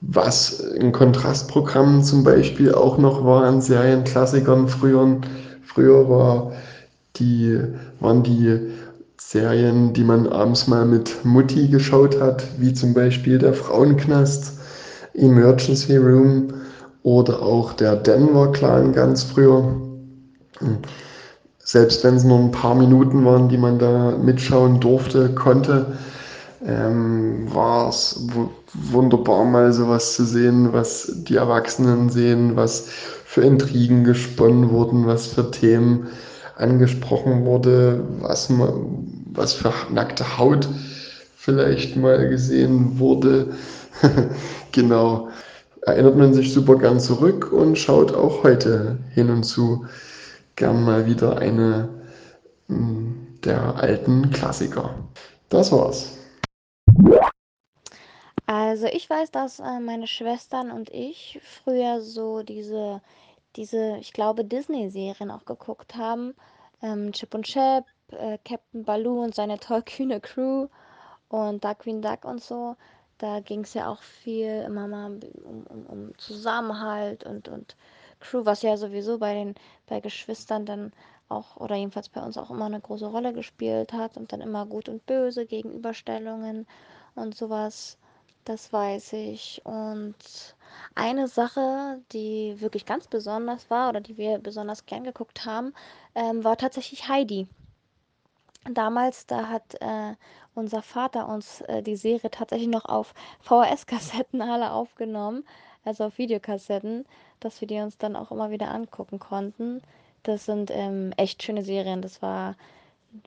[0.00, 5.20] Was ein Kontrastprogramm zum Beispiel auch noch war an Serienklassikern früher.
[5.62, 6.52] Früher war
[7.16, 7.58] die,
[8.00, 8.60] waren die
[9.16, 14.58] Serien, die man abends mal mit Mutti geschaut hat, wie zum Beispiel der Frauenknast
[15.14, 16.54] Emergency Room
[17.02, 19.80] oder auch der Denver Clan ganz früher.
[21.58, 25.86] Selbst wenn es nur ein paar Minuten waren, die man da mitschauen durfte, konnte,
[26.66, 28.26] ähm, war es
[28.74, 32.86] wunderbar mal sowas zu sehen, was die Erwachsenen sehen, was
[33.24, 36.08] für Intrigen gesponnen wurden, was für Themen
[36.56, 38.50] angesprochen wurde, was,
[39.32, 40.68] was für nackte Haut
[41.36, 43.48] vielleicht mal gesehen wurde.
[44.72, 45.28] genau.
[45.82, 49.86] Erinnert man sich super gern zurück und schaut auch heute hin und zu
[50.56, 51.88] gern mal wieder eine
[52.68, 54.94] hm, der alten Klassiker.
[55.48, 56.18] Das war's.
[58.46, 63.00] Also ich weiß, dass äh, meine Schwestern und ich früher so diese,
[63.56, 66.34] diese, ich glaube, Disney-Serien auch geguckt haben.
[66.82, 70.68] Ähm, Chip und Chap, äh, Captain Baloo und seine tollkühne Crew
[71.28, 72.76] und Darkwing Duck und so.
[73.18, 77.76] Da ging es ja auch viel immer mal um, um, um Zusammenhalt und, und
[78.20, 79.54] Crew, was ja sowieso bei den
[79.86, 80.92] bei Geschwistern dann
[81.28, 84.66] auch, oder jedenfalls bei uns auch immer eine große Rolle gespielt hat und dann immer
[84.66, 86.66] gut und böse Gegenüberstellungen
[87.14, 87.98] und sowas.
[88.44, 89.62] Das weiß ich.
[89.64, 90.16] Und
[90.94, 95.72] eine Sache, die wirklich ganz besonders war oder die wir besonders gern geguckt haben,
[96.14, 97.48] ähm, war tatsächlich Heidi.
[98.70, 100.14] Damals, da hat äh,
[100.54, 105.44] unser Vater uns äh, die Serie tatsächlich noch auf VHS-Kassetten alle aufgenommen,
[105.84, 107.04] also auf Videokassetten,
[107.40, 109.82] dass wir die uns dann auch immer wieder angucken konnten.
[110.22, 112.00] Das sind ähm, echt schöne Serien.
[112.00, 112.56] Das war,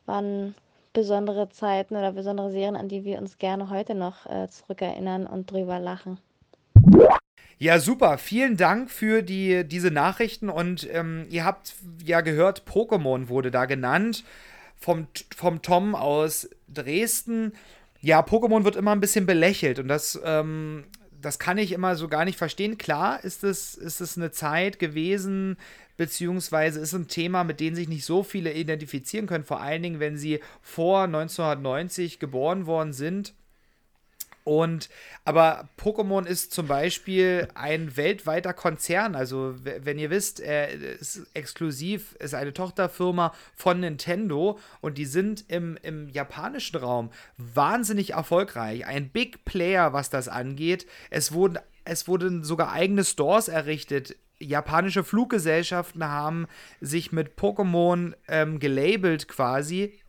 [0.07, 0.55] waren
[0.93, 5.51] besondere Zeiten oder besondere Serien, an die wir uns gerne heute noch äh, zurückerinnern und
[5.51, 6.17] drüber lachen.
[7.59, 8.17] Ja, super.
[8.17, 10.49] Vielen Dank für die, diese Nachrichten.
[10.49, 14.23] Und ähm, ihr habt ja gehört, Pokémon wurde da genannt
[14.77, 17.53] vom, vom Tom aus Dresden.
[18.01, 20.85] Ja, Pokémon wird immer ein bisschen belächelt und das, ähm,
[21.19, 22.77] das kann ich immer so gar nicht verstehen.
[22.77, 25.57] Klar ist es, ist es eine Zeit gewesen,
[25.97, 29.99] beziehungsweise ist ein Thema, mit dem sich nicht so viele identifizieren können, vor allen Dingen,
[29.99, 33.33] wenn sie vor 1990 geboren worden sind.
[34.47, 34.87] Und
[35.25, 39.13] aber Pokémon ist zum Beispiel ein weltweiter Konzern.
[39.13, 45.43] Also, wenn ihr wisst, er ist exklusiv, ist eine Tochterfirma von Nintendo und die sind
[45.49, 48.85] im, im japanischen Raum wahnsinnig erfolgreich.
[48.87, 50.87] Ein Big Player, was das angeht.
[51.09, 56.47] Es wurden, es wurden sogar eigene Stores errichtet japanische Fluggesellschaften haben
[56.79, 59.99] sich mit Pokémon ähm, gelabelt quasi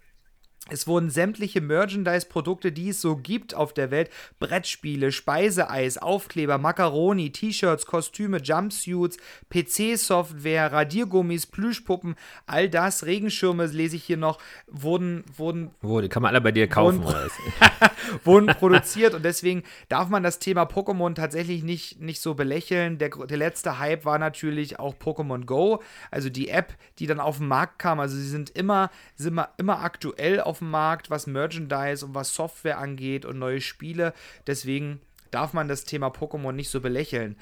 [0.70, 7.30] es wurden sämtliche Merchandise-Produkte, die es so gibt auf der Welt, Brettspiele, Speiseeis, Aufkleber, Macaroni,
[7.30, 9.16] T-Shirts, Kostüme, Jumpsuits,
[9.50, 15.70] PC-Software, Radiergummis, Plüschpuppen, all das, Regenschirme lese ich hier noch, wurden, wurden.
[15.82, 17.30] Die kann man alle bei dir kaufen, wurden,
[18.24, 22.98] wurden produziert und deswegen darf man das Thema Pokémon tatsächlich nicht, nicht so belächeln.
[22.98, 27.38] Der, der letzte Hype war natürlich auch Pokémon Go, also die App, die dann auf
[27.38, 28.00] den Markt kam.
[28.00, 32.34] Also sie sind immer, sind immer, immer aktuell auf dem Markt, was Merchandise und was
[32.34, 34.12] Software angeht und neue Spiele.
[34.46, 37.36] Deswegen darf man das Thema Pokémon nicht so belächeln.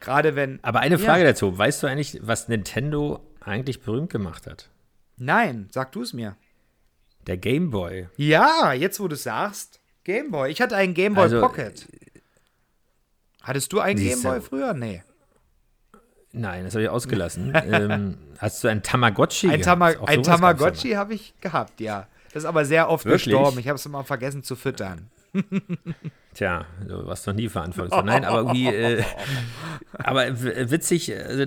[0.00, 0.58] Gerade wenn.
[0.62, 1.30] Aber eine Frage ja.
[1.30, 4.68] dazu: Weißt du eigentlich, was Nintendo eigentlich berühmt gemacht hat?
[5.16, 6.36] Nein, sag du es mir.
[7.26, 8.08] Der Game Boy.
[8.16, 9.80] Ja, jetzt wo du es sagst.
[10.04, 10.50] Game Boy.
[10.50, 11.86] Ich hatte einen Game Boy also, Pocket.
[13.42, 14.72] Hattest du einen Game Boy früher?
[14.72, 15.02] Nee.
[16.32, 17.52] Nein, das habe ich ausgelassen.
[17.70, 19.64] ähm, hast du ein Tamagotchi ein gehabt?
[19.64, 22.06] Tama ein Tamagotchi habe ich gehabt, ja.
[22.32, 23.24] Das ist aber sehr oft Wirklich?
[23.24, 23.58] gestorben.
[23.58, 25.10] Ich habe es immer vergessen zu füttern.
[26.34, 28.02] Tja, du warst noch nie verantwortlich.
[28.04, 29.02] Nein, aber irgendwie, äh,
[29.92, 30.26] aber
[30.70, 31.44] witzig, also,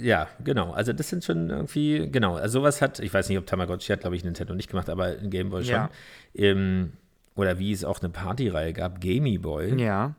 [0.00, 0.72] ja, genau.
[0.72, 2.36] Also das sind schon irgendwie, genau.
[2.36, 5.06] Also sowas hat, ich weiß nicht, ob Tamagotchi hat, glaube ich, Nintendo nicht gemacht, aber
[5.06, 5.74] ein Gameboy schon.
[5.74, 5.90] Ja.
[6.34, 6.92] Ähm,
[7.34, 9.80] oder wie es auch eine Partyreihe gab, Gamey Boy.
[9.80, 10.14] Ja.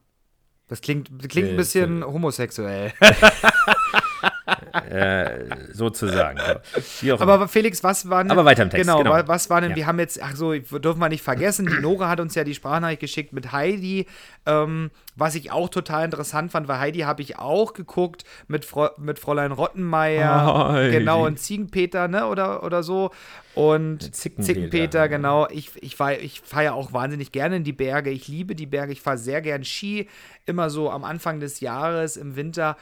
[0.67, 2.93] Das klingt, klingt ein äh, bisschen homosexuell.
[4.89, 6.39] äh, sozusagen.
[7.01, 7.19] So.
[7.19, 8.31] Aber Felix, was waren.
[8.31, 8.86] Aber weiter im Text.
[8.86, 9.27] Genau, genau.
[9.27, 9.75] was war denn, ja.
[9.75, 12.53] wir haben jetzt, ach so, dürfen wir nicht vergessen, die Nora hat uns ja die
[12.53, 14.07] Sprachnachricht geschickt mit Heidi,
[14.45, 18.89] ähm, was ich auch total interessant fand, weil Heidi habe ich auch geguckt mit, Fro
[18.97, 23.12] mit Fräulein Rottenmeier, oh, genau, und Ziegenpeter, ne, oder, oder so.
[23.53, 25.47] Und Zickenpeter, Zickenpeter genau.
[25.49, 28.10] Ich, ich, ich fahre ja auch wahnsinnig gerne in die Berge.
[28.10, 28.93] Ich liebe die Berge.
[28.93, 30.07] Ich fahre sehr gern Ski,
[30.45, 32.77] immer so am Anfang des Jahres, im Winter.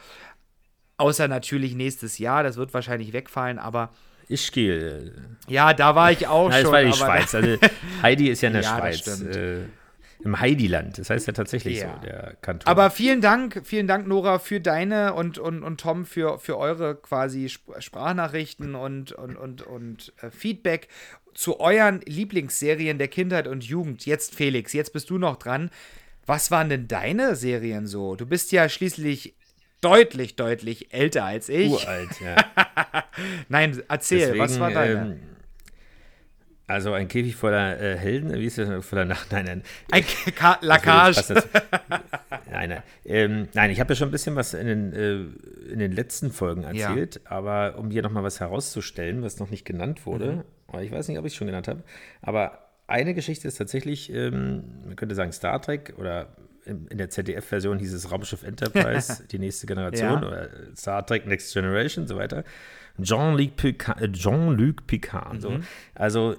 [1.00, 3.88] Außer natürlich nächstes Jahr, das wird wahrscheinlich wegfallen, aber.
[4.28, 5.14] Ich gehe.
[5.48, 6.72] Ja, da war ich auch Nein, schon.
[6.72, 7.34] Das war die Schweiz.
[7.34, 7.56] Also
[8.02, 9.22] Heidi ist ja in der ja, Schweiz.
[9.22, 9.60] Äh,
[10.22, 10.98] Im Heidiland.
[10.98, 11.94] Das heißt ja tatsächlich ja.
[11.94, 12.68] so, der Kanton.
[12.68, 16.96] Aber vielen Dank, vielen Dank, Nora, für deine und, und, und Tom für, für eure
[16.96, 20.88] quasi Sprachnachrichten und, und, und, und äh, Feedback
[21.32, 24.04] zu euren Lieblingsserien der Kindheit und Jugend.
[24.04, 25.70] Jetzt, Felix, jetzt bist du noch dran.
[26.26, 28.16] Was waren denn deine Serien so?
[28.16, 29.34] Du bist ja schließlich
[29.80, 31.70] deutlich, deutlich älter als ich.
[31.70, 32.36] Uralt, ja.
[33.48, 34.92] Nein, erzähl, Deswegen, was war deine?
[34.92, 35.20] Ähm,
[36.70, 38.86] also ein Käfig voller äh, Helden, wie ist das?
[38.86, 39.32] Voller Nacht?
[39.32, 39.62] Nein, nein.
[39.90, 40.04] Ein
[40.36, 41.34] Ka Lackage.
[42.48, 42.82] nein, nein.
[43.04, 46.30] Ähm, nein, ich habe ja schon ein bisschen was in den, äh, in den letzten
[46.30, 47.30] Folgen erzählt, ja.
[47.32, 50.80] aber um hier nochmal was herauszustellen, was noch nicht genannt wurde, mhm.
[50.80, 51.82] ich weiß nicht, ob ich es schon genannt habe,
[52.22, 56.36] aber eine Geschichte ist tatsächlich, ähm, man könnte sagen Star Trek oder
[56.70, 60.28] in der ZDF-Version hieß es Raumschiff Enterprise, die nächste Generation, ja.
[60.28, 62.44] oder Star Trek Next Generation und so weiter.
[63.00, 65.40] Jean-Luc Picard, äh, Jean Picard mhm.
[65.40, 65.58] so.
[65.94, 66.36] Also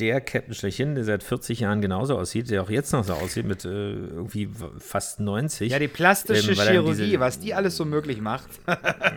[0.00, 3.46] der Captain schlechthin, der seit 40 Jahren genauso aussieht, der auch jetzt noch so aussieht,
[3.46, 5.70] mit äh, irgendwie fast 90.
[5.70, 8.48] Ja, die plastische ähm, Chirurgie, diese, was die alles so möglich macht.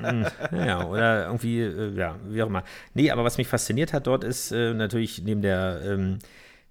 [0.04, 2.63] Hm, ja, oder irgendwie, äh, ja, wie auch immer.
[2.93, 6.19] Nee, aber was mich fasziniert hat dort ist äh, natürlich neben der ähm,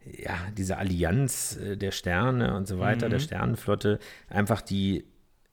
[0.04, 3.10] ja, diese Allianz äh, der Sterne und so weiter, mhm.
[3.10, 5.04] der Sternenflotte, einfach die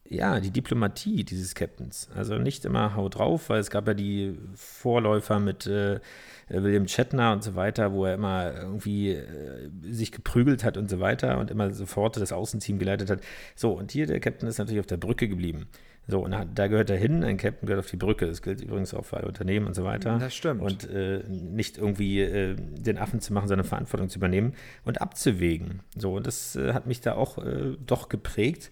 [0.10, 2.10] ja, die Diplomatie dieses Captains.
[2.16, 6.00] Also nicht immer hau drauf, weil es gab ja die Vorläufer mit äh,
[6.50, 11.00] William Shatner und so weiter, wo er immer irgendwie äh, sich geprügelt hat und so
[11.00, 13.22] weiter und immer sofort das Außenteam geleitet hat.
[13.56, 15.68] So, und hier der Captain ist natürlich auf der Brücke geblieben.
[16.10, 18.26] So, und da gehört er hin, ein Captain gehört auf die Brücke.
[18.26, 20.18] Das gilt übrigens auch für alle Unternehmen und so weiter.
[20.18, 20.62] Das stimmt.
[20.62, 24.54] Und äh, nicht irgendwie äh, den Affen zu machen, seine Verantwortung zu übernehmen
[24.86, 25.82] und abzuwägen.
[25.96, 28.72] So, und das äh, hat mich da auch äh, doch geprägt,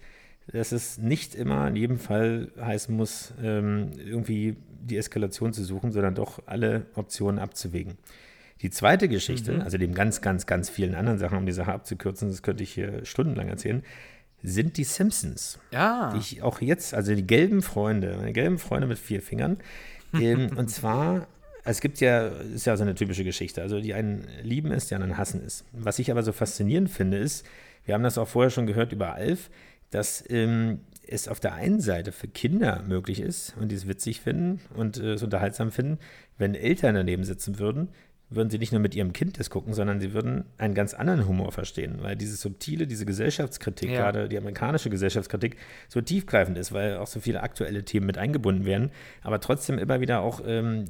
[0.52, 5.92] dass es nicht immer in jedem Fall heißen muss, ähm, irgendwie die Eskalation zu suchen,
[5.92, 7.98] sondern doch alle Optionen abzuwägen.
[8.62, 9.62] Die zweite Geschichte, Mhm.
[9.62, 12.72] also neben ganz, ganz, ganz vielen anderen Sachen, um die Sache abzukürzen, das könnte ich
[12.74, 13.84] hier stundenlang erzählen,
[14.44, 16.12] sind die Simpsons Ja.
[16.14, 19.58] die ich auch jetzt, also die gelben Freunde, meine gelben Freunde mit vier Fingern.
[20.14, 21.28] ähm, und zwar,
[21.64, 23.62] es gibt ja, ist ja so eine typische Geschichte.
[23.62, 25.66] Also die einen lieben es, die anderen hassen es.
[25.74, 27.46] Was ich aber so faszinierend finde, ist,
[27.86, 29.50] wir haben das auch vorher schon gehört über Alf,
[29.90, 34.22] dass ähm, es auf der einen Seite für Kinder möglich ist und die es witzig
[34.22, 36.00] finden und äh, es unterhaltsam finden,
[36.38, 37.90] wenn Eltern daneben sitzen würden,
[38.30, 41.28] würden sie nicht nur mit ihrem Kind das gucken, sondern sie würden einen ganz anderen
[41.28, 44.00] Humor verstehen, weil diese subtile, diese Gesellschaftskritik, Ja.
[44.02, 45.56] gerade die amerikanische Gesellschaftskritik,
[45.88, 50.02] so tiefgreifend ist, weil auch so viele aktuelle Themen mit eingebunden werden, aber trotzdem immer
[50.02, 50.86] wieder auch ähm,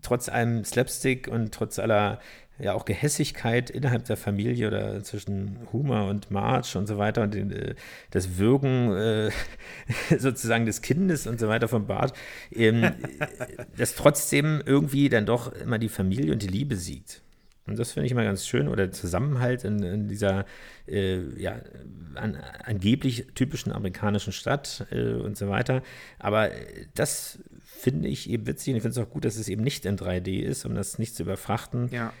[0.00, 2.20] trotz allem Slapstick und trotz aller
[2.58, 7.34] ja auch Gehässigkeit innerhalb der Familie oder zwischen Homer und Marge und so weiter und
[7.34, 7.74] den, äh,
[8.10, 9.30] das Würgen äh,
[10.18, 12.14] sozusagen des Kindes und so weiter von Bart,
[12.52, 12.92] ähm,
[13.76, 17.22] dass trotzdem irgendwie dann doch immer die Familie und die Liebe siegt.
[17.68, 18.66] Und das finde ich immer ganz schön.
[18.66, 20.46] Oder der Zusammenhalt in, in dieser
[20.86, 21.60] äh, ja,
[22.14, 25.82] an, angeblich typischen amerikanischen Stadt äh, und so weiter.
[26.18, 26.50] Aber
[26.94, 29.84] das finde ich eben witzig und ich finde es auch gut, dass es eben nicht
[29.86, 31.88] in 3D ist, um das nicht zu überfrachten.
[31.92, 32.12] Ja.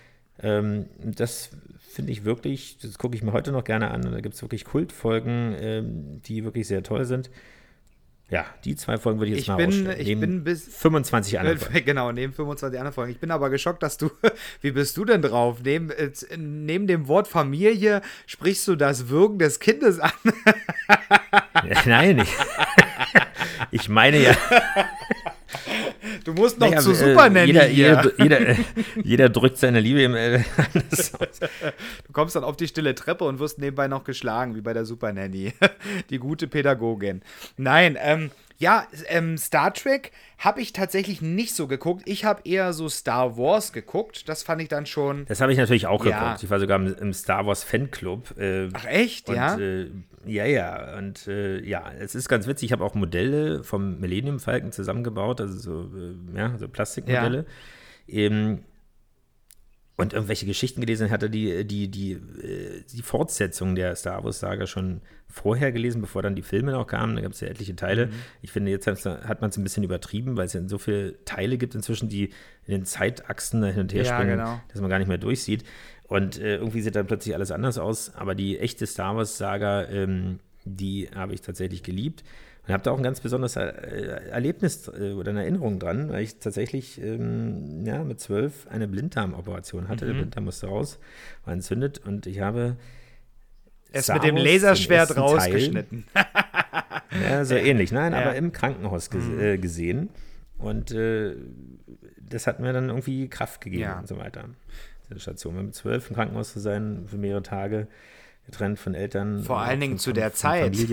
[0.42, 1.50] Ähm, das
[1.90, 4.04] finde ich wirklich, das gucke ich mir heute noch gerne an.
[4.06, 7.30] Und da gibt es wirklich Kultfolgen, ähm, die wirklich sehr toll sind.
[8.30, 10.00] Ja, die zwei Folgen würde ich jetzt Ich mal bin- rausstellen.
[10.06, 11.86] ich bin bis- 25 andere Folgen.
[11.86, 13.10] Genau, neben 25 anderen Folgen.
[13.10, 14.10] Ich bin aber geschockt, dass du,
[14.60, 15.60] wie bist du denn drauf?
[15.64, 20.12] Neben, äh, neben dem Wort Familie sprichst du das Würgen des Kindes an.
[21.86, 22.28] Nein, ich,
[23.70, 24.36] ich meine ja.
[26.24, 28.12] Du musst noch Naja, zu äh, Super Nanny jeder, hier.
[28.18, 28.56] jeder, jeder,
[29.02, 30.40] jeder drückt seine Liebe im äh.
[32.06, 34.84] Du kommst dann auf die stille Treppe und wirst nebenbei noch geschlagen, wie bei der
[34.84, 35.52] Super Nanny.
[36.10, 37.22] Die gute Pädagogin.
[37.56, 42.02] Nein, ähm, ja, ähm, Star Trek habe ich tatsächlich nicht so geguckt.
[42.06, 44.28] Ich habe eher so Star Wars geguckt.
[44.28, 45.26] Das fand ich dann schon.
[45.26, 46.18] Das habe ich natürlich auch Ja.
[46.24, 46.42] geguckt.
[46.42, 48.36] Ich war sogar im, im Star Wars Fanclub.
[48.38, 49.56] Äh, Ach echt, und, ja?
[50.28, 50.96] Ja, ja.
[50.98, 52.66] Und äh, ja, es ist ganz witzig.
[52.66, 57.46] Ich habe auch Modelle vom Millennium Falcon zusammengebaut, also so, äh, ja, so Plastikmodelle.
[58.08, 58.60] Ähm,
[59.96, 65.00] und irgendwelche Geschichten gelesen hatte, die, die, die, äh, die Fortsetzung der Star Wars-Saga schon
[65.26, 67.16] vorher gelesen, bevor dann die Filme noch kamen.
[67.16, 68.06] Da gab es ja etliche Teile.
[68.06, 68.12] Mhm.
[68.40, 71.58] Ich finde, jetzt hat man es ein bisschen übertrieben, weil es ja so viele Teile
[71.58, 72.26] gibt inzwischen, die
[72.64, 74.60] in den Zeitachsen da hin und her Ja, springen, genau.
[74.68, 75.64] dass man gar nicht mehr durchsieht.
[76.08, 78.14] Und äh, irgendwie sieht dann plötzlich alles anders aus.
[78.16, 82.24] Aber die echte Star Wars-Saga, ähm, die habe ich tatsächlich geliebt.
[82.66, 83.62] Und habe da auch ein ganz besonderes äh,
[84.30, 89.88] Erlebnis äh, oder eine Erinnerung dran, weil ich tatsächlich ähm, ja, mit zwölf eine Blinddarmoperation
[89.88, 90.04] hatte.
[90.04, 90.08] Mhm.
[90.08, 90.98] Der Blinddarm musste raus,
[91.44, 92.76] war entzündet und ich habe
[93.90, 96.04] Es mit dem Laserschwert rausgeschnitten.
[97.22, 97.90] ja, so ähnlich.
[97.92, 98.18] Nein, Ja.
[98.20, 99.40] aber im Krankenhaus ges Mhm.
[99.40, 100.08] äh, gesehen.
[100.58, 101.36] Und äh,
[102.20, 103.98] das hat mir dann irgendwie Kraft gegeben Ja.
[103.98, 104.44] und so weiter.
[105.08, 105.56] Diese Station.
[105.56, 107.88] Mit zwölf im Krankenhaus zu sein, für mehrere Tage,
[108.46, 109.42] getrennt von Eltern.
[109.42, 110.76] Vor und allen Dingen zu der Zeit.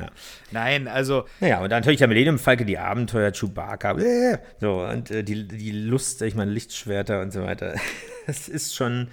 [0.00, 0.06] Ja.
[0.50, 5.10] Nein, also Naja, und dann natürlich der Millennium Falke, die Abenteuer, Chewbacca, äh, so, und
[5.10, 7.74] äh, die, die Lust, ich meine, Lichtschwerter und so weiter.
[8.26, 9.08] Das ist schon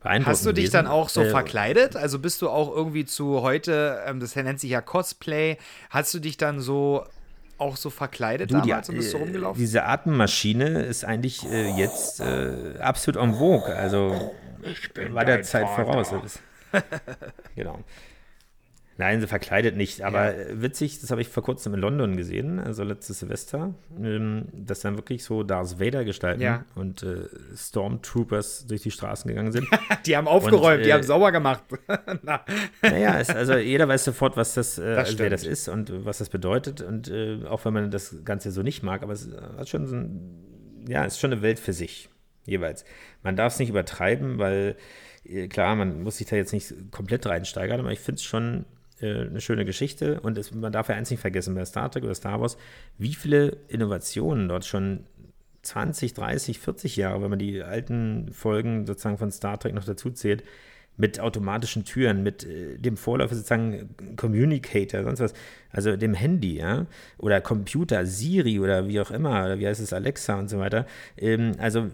[0.00, 0.26] beeindruckend.
[0.32, 0.84] Hast du dich gewesen.
[0.84, 1.96] dann auch so Äh, verkleidet?
[1.96, 5.58] Also bist du auch irgendwie zu heute, ähm, das nennt sich ja Cosplay,
[5.90, 7.04] hast du dich dann so
[7.58, 9.60] auch so verkleidet Du, die, damals und bist so äh, rumgelaufen?
[9.60, 13.74] Diese Atemmaschine ist eigentlich äh, jetzt äh, absolut en vogue.
[13.74, 14.32] Also
[15.10, 16.04] war der Zeit Vater.
[16.04, 16.38] voraus.
[17.54, 17.78] Genau.
[18.98, 22.58] Nein, sie verkleidet nicht, aber äh, witzig, das habe ich vor kurzem in London gesehen,
[22.58, 26.64] also letztes Silvester, ähm, dass dann wirklich so Darth Vader gestalten Ja.
[26.74, 27.24] und äh,
[27.56, 29.66] Stormtroopers durch die Straßen gegangen sind.
[30.06, 31.62] Die haben aufgeräumt, Und, die äh, haben sauber gemacht.
[32.22, 32.44] Na,
[32.82, 36.04] Naja, es, also jeder weiß sofort, was das, äh, Das wer das ist und äh,
[36.04, 36.80] was das bedeutet.
[36.82, 39.86] Und äh, auch wenn man das Ganze so nicht mag, aber es äh, hat schon
[39.86, 42.10] so ein, ja, ist schon eine Welt für sich,
[42.44, 42.84] jeweils.
[43.22, 44.76] Man darf es nicht übertreiben, weil
[45.24, 48.64] äh, klar, man muss sich da jetzt nicht komplett reinsteigern, aber ich finde es schon
[49.02, 52.04] äh, eine schöne Geschichte und es, man darf ja eins nicht vergessen bei Star Trek
[52.04, 52.56] oder Star Wars,
[52.98, 55.04] wie viele Innovationen dort schon
[55.62, 60.10] 20, 30, 40 Jahre, wenn man die alten Folgen sozusagen von Star Trek noch dazu
[60.10, 60.42] zählt,
[60.96, 65.32] mit automatischen Türen, mit äh, dem Vorläufer sozusagen Communicator, sonst was,
[65.70, 66.86] also dem Handy, ja,
[67.18, 70.86] oder Computer, Siri oder wie auch immer, oder wie heißt es, Alexa und so weiter.
[71.16, 71.90] Ähm, also,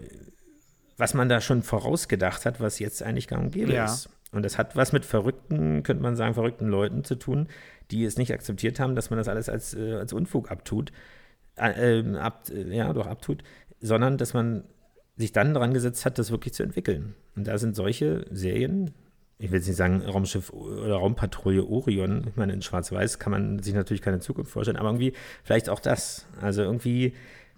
[0.97, 3.85] was man da schon vorausgedacht hat, was jetzt eigentlich gar nicht gäbe Ja.
[3.85, 4.09] ist.
[4.31, 7.47] Und das hat was mit verrückten, könnte man sagen, verrückten Leuten zu tun,
[7.91, 10.91] die es nicht akzeptiert haben, dass man das alles als, äh, als Unfug abtut,
[11.55, 13.43] äh, ähm, ab, äh, ja, doch abtut,
[13.81, 14.63] sondern dass man
[15.17, 17.15] sich dann daran gesetzt hat, das wirklich zu entwickeln.
[17.35, 18.91] Und da sind solche Serien,
[19.37, 23.59] ich will jetzt nicht sagen Raumschiff oder Raumpatrouille Orion, ich meine, in Schwarz-Weiß kann man
[23.59, 25.13] sich natürlich keine Zukunft vorstellen, aber irgendwie
[25.43, 26.27] vielleicht auch das.
[26.41, 27.13] Also irgendwie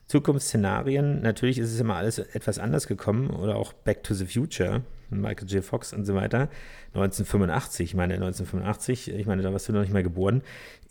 [0.07, 4.82] Zukunftsszenarien, natürlich ist es immer alles etwas anders gekommen oder auch Back to the Future,
[5.12, 5.64] Michael J.
[5.64, 6.49] Fox und so weiter.
[6.93, 10.41] 1985, ich meine 1985, ich meine, da warst du noch nicht mehr geboren,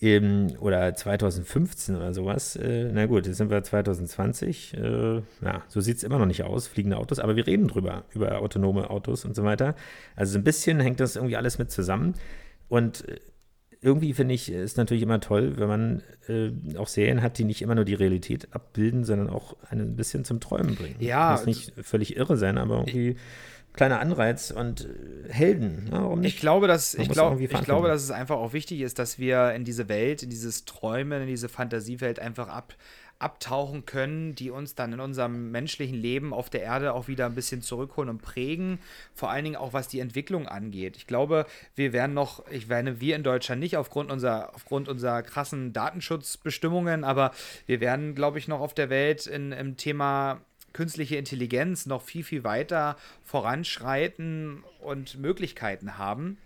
[0.00, 2.56] ähm, oder 2015 oder sowas.
[2.56, 4.74] Äh, na gut, jetzt sind wir 2020.
[4.74, 8.04] Äh, ja, so sieht es immer noch nicht aus, fliegende Autos, aber wir reden drüber,
[8.14, 9.74] über autonome Autos und so weiter.
[10.16, 12.14] Also so ein bisschen hängt das irgendwie alles mit zusammen.
[12.68, 13.20] Und äh,
[13.82, 17.62] irgendwie finde ich, ist natürlich immer toll, wenn man äh, auch Serien hat, die nicht
[17.62, 20.96] immer nur die Realität abbilden, sondern auch einen ein bisschen zum Träumen bringen.
[20.98, 23.16] Ja, Muss nicht völlig irre sein, aber irgendwie
[23.72, 25.88] kleiner Anreiz und äh, Helden.
[25.92, 26.34] Ja, warum nicht?
[26.34, 29.18] Ich glaube, dass, Man ich, glaub, ich glaube, dass es einfach auch wichtig ist, dass
[29.18, 32.74] wir in diese Welt, in dieses Träumen, in diese Fantasiewelt einfach ab,
[33.20, 37.34] abtauchen können, die uns dann in unserem menschlichen Leben auf der Erde auch wieder ein
[37.34, 38.78] bisschen zurückholen und prägen.
[39.14, 40.96] Vor allen Dingen auch, was die Entwicklung angeht.
[40.96, 45.22] Ich glaube, wir werden noch, ich meine, wir in Deutschland nicht aufgrund unserer, aufgrund unserer
[45.22, 47.32] krassen Datenschutzbestimmungen, aber
[47.66, 50.40] wir werden, glaube ich, noch auf der Welt in, im Thema
[50.72, 56.38] künstliche Intelligenz noch viel, viel weiter voranschreiten und Möglichkeiten haben.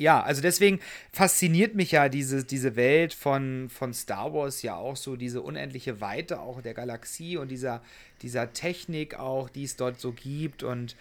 [0.00, 0.80] Ja, also deswegen
[1.12, 6.00] fasziniert mich ja diese, diese Welt von, von Star Wars ja auch so, diese unendliche
[6.00, 7.82] Weite auch der Galaxie und dieser,
[8.22, 10.62] dieser Technik auch, die es dort so gibt.
[10.62, 10.96] Und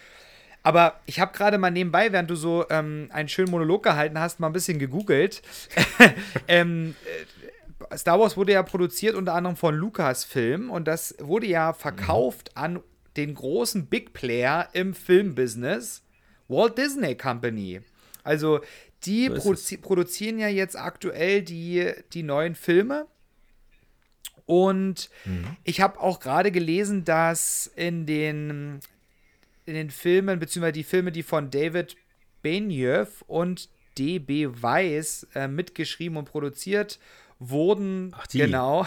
[0.63, 4.41] aber ich habe gerade mal nebenbei, während du so ähm, einen schönen Monolog gehalten hast,
[4.41, 5.41] mal ein bisschen gegoogelt.
[6.49, 7.49] ähm, äh,
[7.95, 12.81] Star Wars wurde ja produziert unter anderem von Lucasfilm und das wurde ja verkauft an
[13.17, 16.03] den großen Big Player im Filmbusiness,
[16.47, 17.81] Walt Disney Company.
[18.23, 18.61] Also
[19.03, 23.07] die So prozi produzieren ja jetzt aktuell die, die neuen Filme.
[24.45, 25.09] Und
[25.63, 28.79] ich habe auch gerade gelesen, dass in den,
[29.65, 31.95] in den Filmen, beziehungsweise die Filme, die von David
[32.41, 34.47] Benioff und D.B.
[34.49, 37.28] Weiss äh, mitgeschrieben und produziert wurden.
[38.17, 38.39] Ach, die.
[38.39, 38.85] Genau.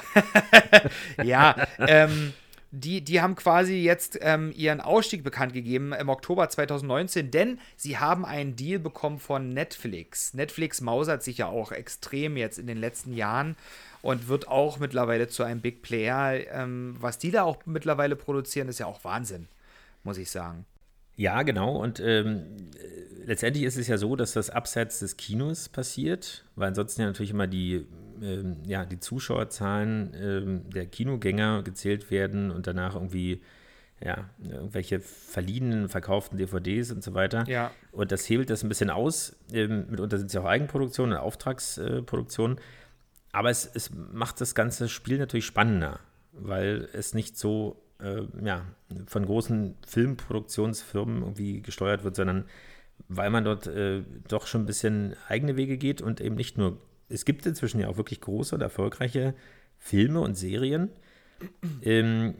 [1.22, 2.32] ja, ähm,
[2.70, 7.98] die, die haben quasi jetzt ähm, ihren Ausstieg bekannt gegeben im Oktober 2019, denn sie
[7.98, 10.32] haben einen Deal bekommen von Netflix.
[10.32, 13.56] Netflix mausert sich ja auch extrem jetzt in den letzten Jahren
[14.00, 16.46] und wird auch mittlerweile zu einem Big Player.
[16.50, 19.48] Ähm, was die da auch mittlerweile produzieren, ist ja auch Wahnsinn,
[20.02, 20.64] muss ich sagen.
[21.16, 21.76] Ja, genau.
[21.76, 26.68] Und ähm, äh, letztendlich ist es ja so, dass das abseits des Kinos passiert, weil
[26.68, 27.86] ansonsten ja natürlich immer die,
[28.64, 33.42] ja, die Zuschauerzahlen ähm, der Kinogänger gezählt werden und danach irgendwie
[34.04, 37.44] ja, irgendwelche verliehenen, verkauften DVDs und so weiter.
[37.48, 37.70] Ja.
[37.92, 39.36] Und das hebelt das ein bisschen aus.
[39.52, 42.58] Ähm, mitunter sind es ja auch Eigenproduktionen und Auftragsproduktionen.
[43.30, 46.00] Aber es, es macht das ganze Spiel natürlich spannender,
[46.32, 48.66] weil es nicht so äh, ja,
[49.06, 52.44] von großen Filmproduktionsfirmen irgendwie gesteuert wird, sondern
[53.08, 56.78] weil man dort äh, doch schon ein bisschen eigene Wege geht und eben nicht nur,
[57.12, 59.34] es gibt inzwischen ja auch wirklich große und erfolgreiche
[59.78, 60.90] Filme und Serien,
[61.82, 62.34] ähm,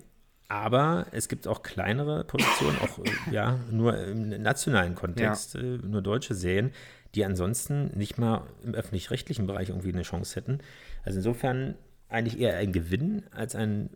[0.49, 6.03] aber es gibt auch kleinere Produktionen, auch äh, ja, nur im nationalen Kontext, äh, nur
[6.03, 6.73] deutsche Serien,
[7.15, 10.59] die ansonsten nicht mal im öffentlich-rechtlichen Bereich irgendwie eine Chance hätten.
[11.05, 11.75] Also insofern
[12.13, 13.91] eigentlich eher ein Gewinn als ein,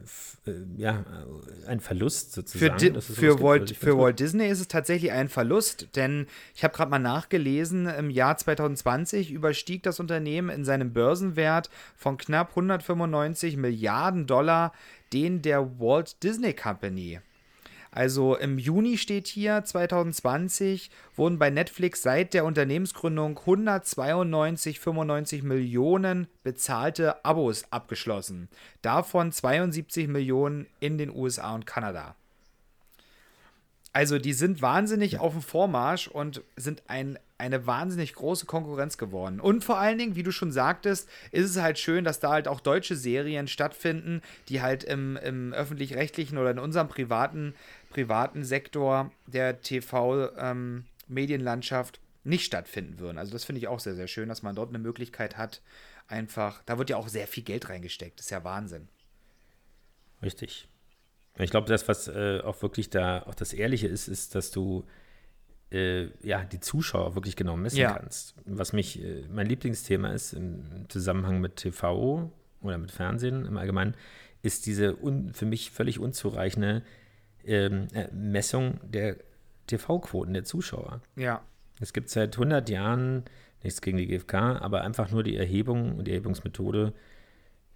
[0.46, 1.04] äh, ja,
[1.64, 3.00] äh, ein Verlust Für, sozusagen.
[3.00, 6.90] Für, was Walt, für Walt Disney ist es tatsächlich ein Verlust, denn ich habe gerade
[6.90, 14.26] mal nachgelesen, im Jahr 2020 überstieg das Unternehmen in seinem Börsenwert von knapp 195 Milliarden
[14.26, 14.72] Dollar
[15.12, 17.20] den der Walt Disney Company.
[17.96, 27.24] Also im Juni steht hier 2020 wurden bei Netflix seit der Unternehmensgründung 192,95 Millionen bezahlte
[27.24, 28.50] Abos abgeschlossen.
[28.82, 32.16] Davon 72 Millionen in den USA und Kanada.
[33.96, 39.40] Also die sind wahnsinnig auf dem Vormarsch und sind ein, eine wahnsinnig große Konkurrenz geworden.
[39.40, 42.46] Und vor allen Dingen, wie du schon sagtest, ist es halt schön, dass da halt
[42.46, 44.20] auch deutsche Serien stattfinden,
[44.50, 47.54] die halt im, im öffentlich-rechtlichen oder in unserem privaten,
[47.90, 53.18] privaten Sektor der TV-Medienlandschaft nicht stattfinden würden.
[53.18, 55.62] Also das finde ich auch sehr, sehr schön, dass man dort eine Möglichkeit hat,
[56.08, 58.18] einfach, da wird ja auch sehr viel Geld reingesteckt.
[58.18, 58.88] Das ist ja Wahnsinn.
[60.22, 60.68] Richtig.
[61.38, 64.84] Ich glaube, das, was äh, auch wirklich da auch das Ehrliche ist, ist, dass du
[65.70, 67.94] äh, ja, die Zuschauer wirklich genau messen Ja.
[67.94, 68.34] kannst.
[68.44, 72.32] Was mich, äh, mein Lieblingsthema ist im Zusammenhang mit TV
[72.62, 73.94] oder mit Fernsehen im Allgemeinen,
[74.42, 76.82] ist diese un, für mich völlig unzureichende
[77.46, 79.16] ähm, äh, Messung der
[79.66, 81.00] TV-Quoten der Zuschauer.
[81.16, 81.42] Ja.
[81.80, 83.24] Es gibt seit 100 Jahren,
[83.62, 86.92] nichts gegen die GfK, aber einfach nur die Erhebung und die Erhebungsmethode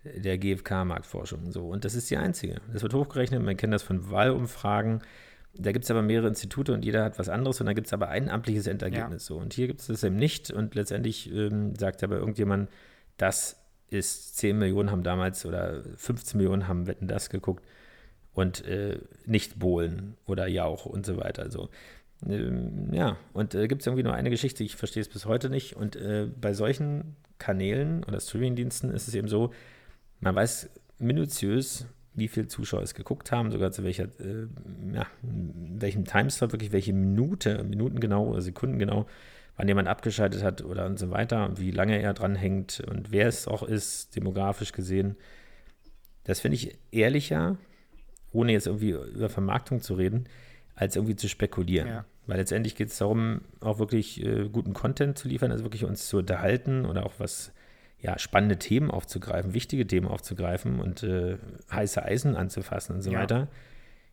[0.04, 1.52] der GfK-Marktforschung.
[1.52, 1.68] So.
[1.68, 2.60] Und das ist die einzige.
[2.72, 5.02] Das wird hochgerechnet, man kennt das von Wahlumfragen.
[5.52, 7.92] Da gibt es aber mehrere Institute und jeder hat was anderes und dann gibt es
[7.92, 9.26] aber ein amtliches Endergebnis.
[9.26, 9.36] So.
[9.36, 12.70] Und hier gibt es das eben nicht und letztendlich ähm, sagt aber irgendjemand,
[13.16, 13.56] das
[13.88, 17.64] ist 10 Millionen haben damals oder 15 Millionen haben Wetten das geguckt
[18.40, 21.50] und äh, nicht Bohlen oder Jauch und so weiter.
[21.50, 21.68] So.
[22.26, 25.50] Ähm, ja, und äh, gibt es irgendwie nur eine Geschichte, ich verstehe es bis heute
[25.50, 25.76] nicht.
[25.76, 29.52] Und äh, bei solchen Kanälen oder Streamingdiensten ist es eben so,
[30.20, 34.46] man weiß minutiös, wie viele Zuschauer es geguckt haben, sogar zu welcher, äh,
[34.92, 39.06] ja, welchem Timeslot, wirklich welche Minute, Minuten genau oder Sekunden genau,
[39.56, 43.46] wann jemand abgeschaltet hat oder und so weiter, wie lange er dranhängt und wer es
[43.46, 45.16] auch ist, demografisch gesehen.
[46.24, 47.56] Das finde ich ehrlicher,
[48.32, 50.26] ohne jetzt irgendwie über Vermarktung zu reden,
[50.74, 51.88] als irgendwie zu spekulieren.
[51.88, 52.04] Ja.
[52.26, 56.08] Weil letztendlich geht es darum, auch wirklich äh, guten Content zu liefern, also wirklich uns
[56.08, 57.52] zu unterhalten oder auch was,
[58.00, 61.38] ja, spannende Themen aufzugreifen, wichtige Themen aufzugreifen und äh,
[61.72, 63.20] heiße Eisen anzufassen und so Ja.
[63.20, 63.48] weiter.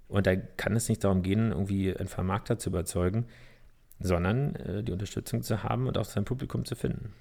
[0.10, 3.26] Und da kann es nicht darum gehen, irgendwie einen Vermarkter zu überzeugen,
[4.00, 7.14] sondern äh, die Unterstützung zu haben und auch sein Publikum zu finden.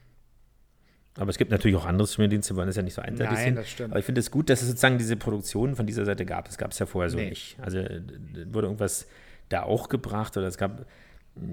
[1.19, 3.55] Aber es gibt natürlich auch andere Streamingdienste, wollen es ja nicht so einseitig Nein, sehen.
[3.57, 3.91] das stimmt.
[3.93, 6.47] Aber ich finde es gut, dass es sozusagen diese Produktion von dieser Seite gab.
[6.47, 7.31] Das gab es ja vorher so Nee.
[7.31, 7.57] nicht.
[7.61, 8.03] Also äh,
[8.53, 9.07] wurde irgendwas
[9.49, 10.85] da auch gebracht oder es gab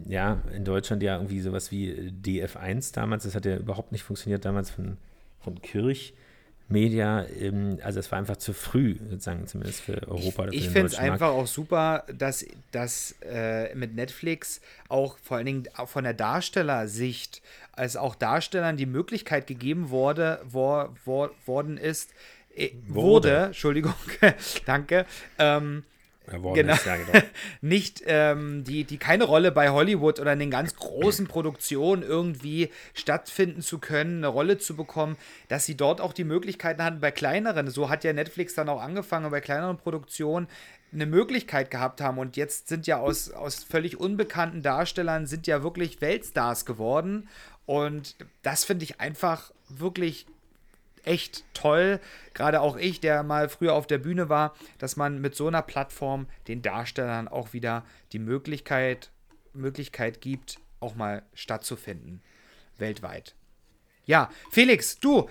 [0.07, 3.23] ja in Deutschland ja irgendwie sowas wie äh, DF1 damals.
[3.23, 4.97] Das hat ja überhaupt nicht funktioniert damals von,
[5.39, 6.13] von Kirch.
[6.69, 10.43] Media, ähm, also es war einfach zu früh, sozusagen, zumindest für Europa.
[10.43, 15.37] oder Ich den finde es einfach auch super, dass, dass äh, mit Netflix auch vor
[15.37, 17.41] allen Dingen auch von der Darstellersicht,
[17.73, 22.11] als auch Darstellern die Möglichkeit gegeben wurde, wo, wo, worden ist,
[22.55, 23.37] äh, wurde, Wurde.
[23.45, 23.95] Entschuldigung,
[24.65, 25.05] danke,
[25.39, 25.83] ähm,
[26.27, 26.73] Geworden genau.
[26.73, 27.25] ist, ja, genau.
[27.61, 32.69] nicht, ähm, die, die keine Rolle bei Hollywood oder in den ganz großen Produktionen irgendwie
[32.93, 35.17] stattfinden zu können, eine Rolle zu bekommen,
[35.49, 38.81] dass sie dort auch die Möglichkeiten hatten bei kleineren, so hat ja Netflix dann auch
[38.81, 40.47] angefangen, bei kleineren Produktionen
[40.93, 45.63] eine Möglichkeit gehabt haben und jetzt sind ja aus, aus völlig unbekannten Darstellern sind ja
[45.63, 47.27] wirklich Weltstars geworden
[47.65, 50.25] und das finde ich einfach wirklich
[51.03, 51.99] echt toll.
[52.33, 55.61] Gerade auch ich, der mal früher auf der Bühne war, dass man mit so einer
[55.61, 59.11] Plattform den Darstellern auch wieder die Möglichkeit,
[59.53, 62.21] Möglichkeit gibt, auch mal stattzufinden.
[62.77, 63.35] Weltweit.
[64.05, 65.29] Ja, Felix, du.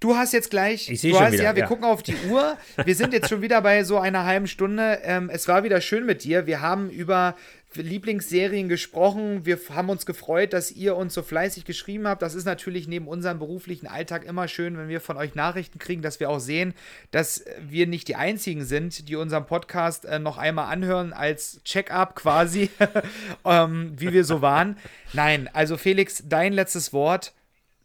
[0.00, 0.90] Du hast jetzt gleich.
[0.90, 1.66] Ich seh du schon hast, wieder, ja, wir ja.
[1.66, 2.58] gucken auf die Uhr.
[2.84, 5.00] Wir sind jetzt schon wieder bei so einer halben Stunde.
[5.02, 6.46] Ähm, es war wieder schön mit dir.
[6.46, 7.36] Wir haben über
[7.76, 9.44] Lieblingsserien gesprochen.
[9.46, 12.22] Wir haben uns gefreut, dass ihr uns so fleißig geschrieben habt.
[12.22, 16.02] Das ist natürlich neben unserem beruflichen Alltag immer schön, wenn wir von euch Nachrichten kriegen,
[16.02, 16.74] dass wir auch sehen,
[17.10, 22.14] dass wir nicht die Einzigen sind, die unseren Podcast äh, noch einmal anhören als Check-up
[22.16, 22.70] quasi,
[23.44, 24.76] ähm, wie wir so waren.
[25.12, 27.32] Nein, also Felix, dein letztes Wort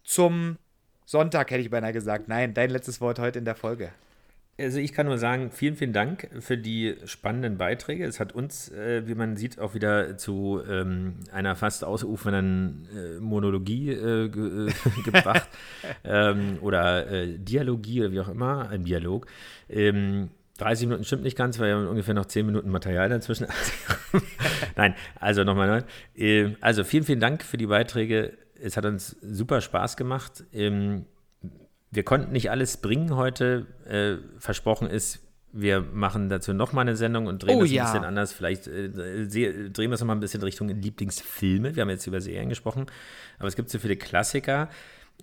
[0.04, 0.58] zum
[1.06, 2.28] Sonntag, hätte ich beinahe gesagt.
[2.28, 3.92] Nein, dein letztes Wort heute in der Folge.
[4.60, 8.06] Also ich kann nur sagen, vielen, vielen Dank für die spannenden Beiträge.
[8.06, 13.20] Es hat uns, äh, wie man sieht, auch wieder zu ähm, einer fast ausufernden äh,
[13.20, 15.48] Monologie äh, ge äh, gebracht.
[16.04, 19.28] ähm, oder äh, Dialogie oder wie auch immer, ein Dialog.
[19.70, 23.48] Ähm, 30 Minuten stimmt nicht ganz, weil wir haben ungefähr noch 10 Minuten Material dazwischen.
[24.76, 25.82] Nein, also nochmal neu.
[26.16, 28.34] Ähm, also vielen, vielen Dank für die Beiträge.
[28.62, 30.44] Es hat uns super Spaß gemacht.
[31.92, 33.66] Wir konnten nicht alles bringen heute.
[33.86, 35.20] Äh, versprochen ist,
[35.52, 37.84] wir machen dazu nochmal eine Sendung und drehen Oh das ein ja.
[37.86, 38.32] bisschen anders.
[38.32, 41.76] Vielleicht äh, drehen wir es nochmal ein bisschen Richtung Lieblingsfilme.
[41.76, 42.86] Wir haben jetzt über Serien gesprochen,
[43.40, 44.70] aber es gibt so viele Klassiker,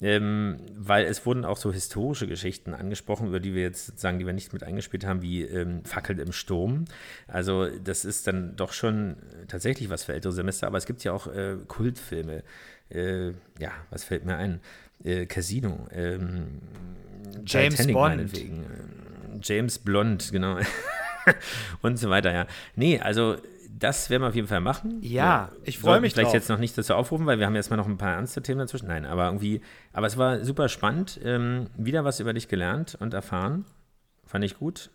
[0.00, 4.26] ähm, weil es wurden auch so historische Geschichten angesprochen, über die wir jetzt sozusagen, die
[4.26, 6.86] wir nicht mit eingespielt haben, wie ähm, Fackeln im Sturm.
[7.28, 11.12] Also das ist dann doch schon tatsächlich was für ältere Semester, aber es gibt ja
[11.12, 12.42] auch äh, Kultfilme.
[12.88, 14.60] Äh, ja, was fällt mir ein?
[15.04, 15.86] Äh, Casino.
[15.92, 16.60] Ähm,
[17.46, 18.38] James Titanic Bond.
[18.38, 18.64] Ähm,
[19.42, 20.58] James Blond, genau.
[21.82, 22.46] Und so weiter, ja.
[22.74, 23.36] Nee, also
[23.78, 24.98] das werden wir auf jeden Fall machen.
[25.02, 26.34] Ja, Wir ich freu sollten mich Vielleicht drauf.
[26.34, 28.60] jetzt noch nicht dazu aufrufen, weil wir haben jetzt mal noch ein paar ernste Themen
[28.60, 28.88] dazwischen.
[28.88, 29.60] Nein, aber irgendwie,
[29.92, 31.20] aber es war super spannend.
[31.22, 33.66] Ähm, wieder was über dich gelernt und erfahren.
[34.24, 34.90] Fand ich gut.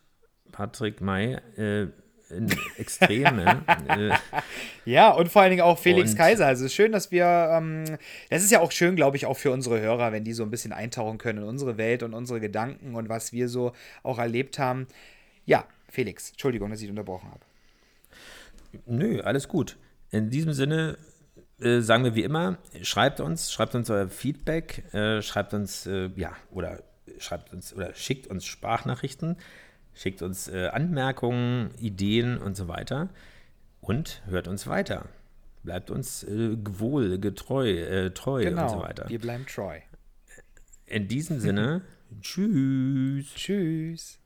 [0.51, 1.87] Patrick May, äh,
[2.31, 4.11] in extrem, äh,
[4.85, 6.47] Ja, und vor allen Dingen auch Felix Und- Kaiser.
[6.47, 7.83] Also es ist schön, dass wir, ähm,
[8.29, 10.49] das ist ja auch schön, glaube ich, auch für unsere Hörer, wenn die so ein
[10.49, 13.73] bisschen eintauchen können in unsere Welt und unsere Gedanken und was wir so
[14.03, 14.87] auch erlebt haben.
[15.45, 17.41] Ja, Felix, Entschuldigung, dass ich unterbrochen habe.
[18.85, 19.77] Nö, alles gut.
[20.11, 20.97] In diesem Sinne
[21.61, 26.09] äh, sagen wir wie immer, schreibt uns, schreibt uns euer Feedback, äh, schreibt uns, äh,
[26.15, 26.81] ja, oder
[27.19, 29.37] schreibt uns oder schickt uns Sprachnachrichten,
[29.93, 33.09] schickt uns äh, Anmerkungen, Ideen und so weiter
[33.81, 35.05] und hört uns weiter.
[35.63, 38.63] Bleibt uns äh, wohl, getreu, äh, treu Genau.
[38.63, 39.05] und so weiter.
[39.09, 39.79] Wir bleiben treu.
[40.85, 41.81] In diesem Sinne,
[42.21, 43.33] tschüss.
[43.35, 44.19] Tschüss.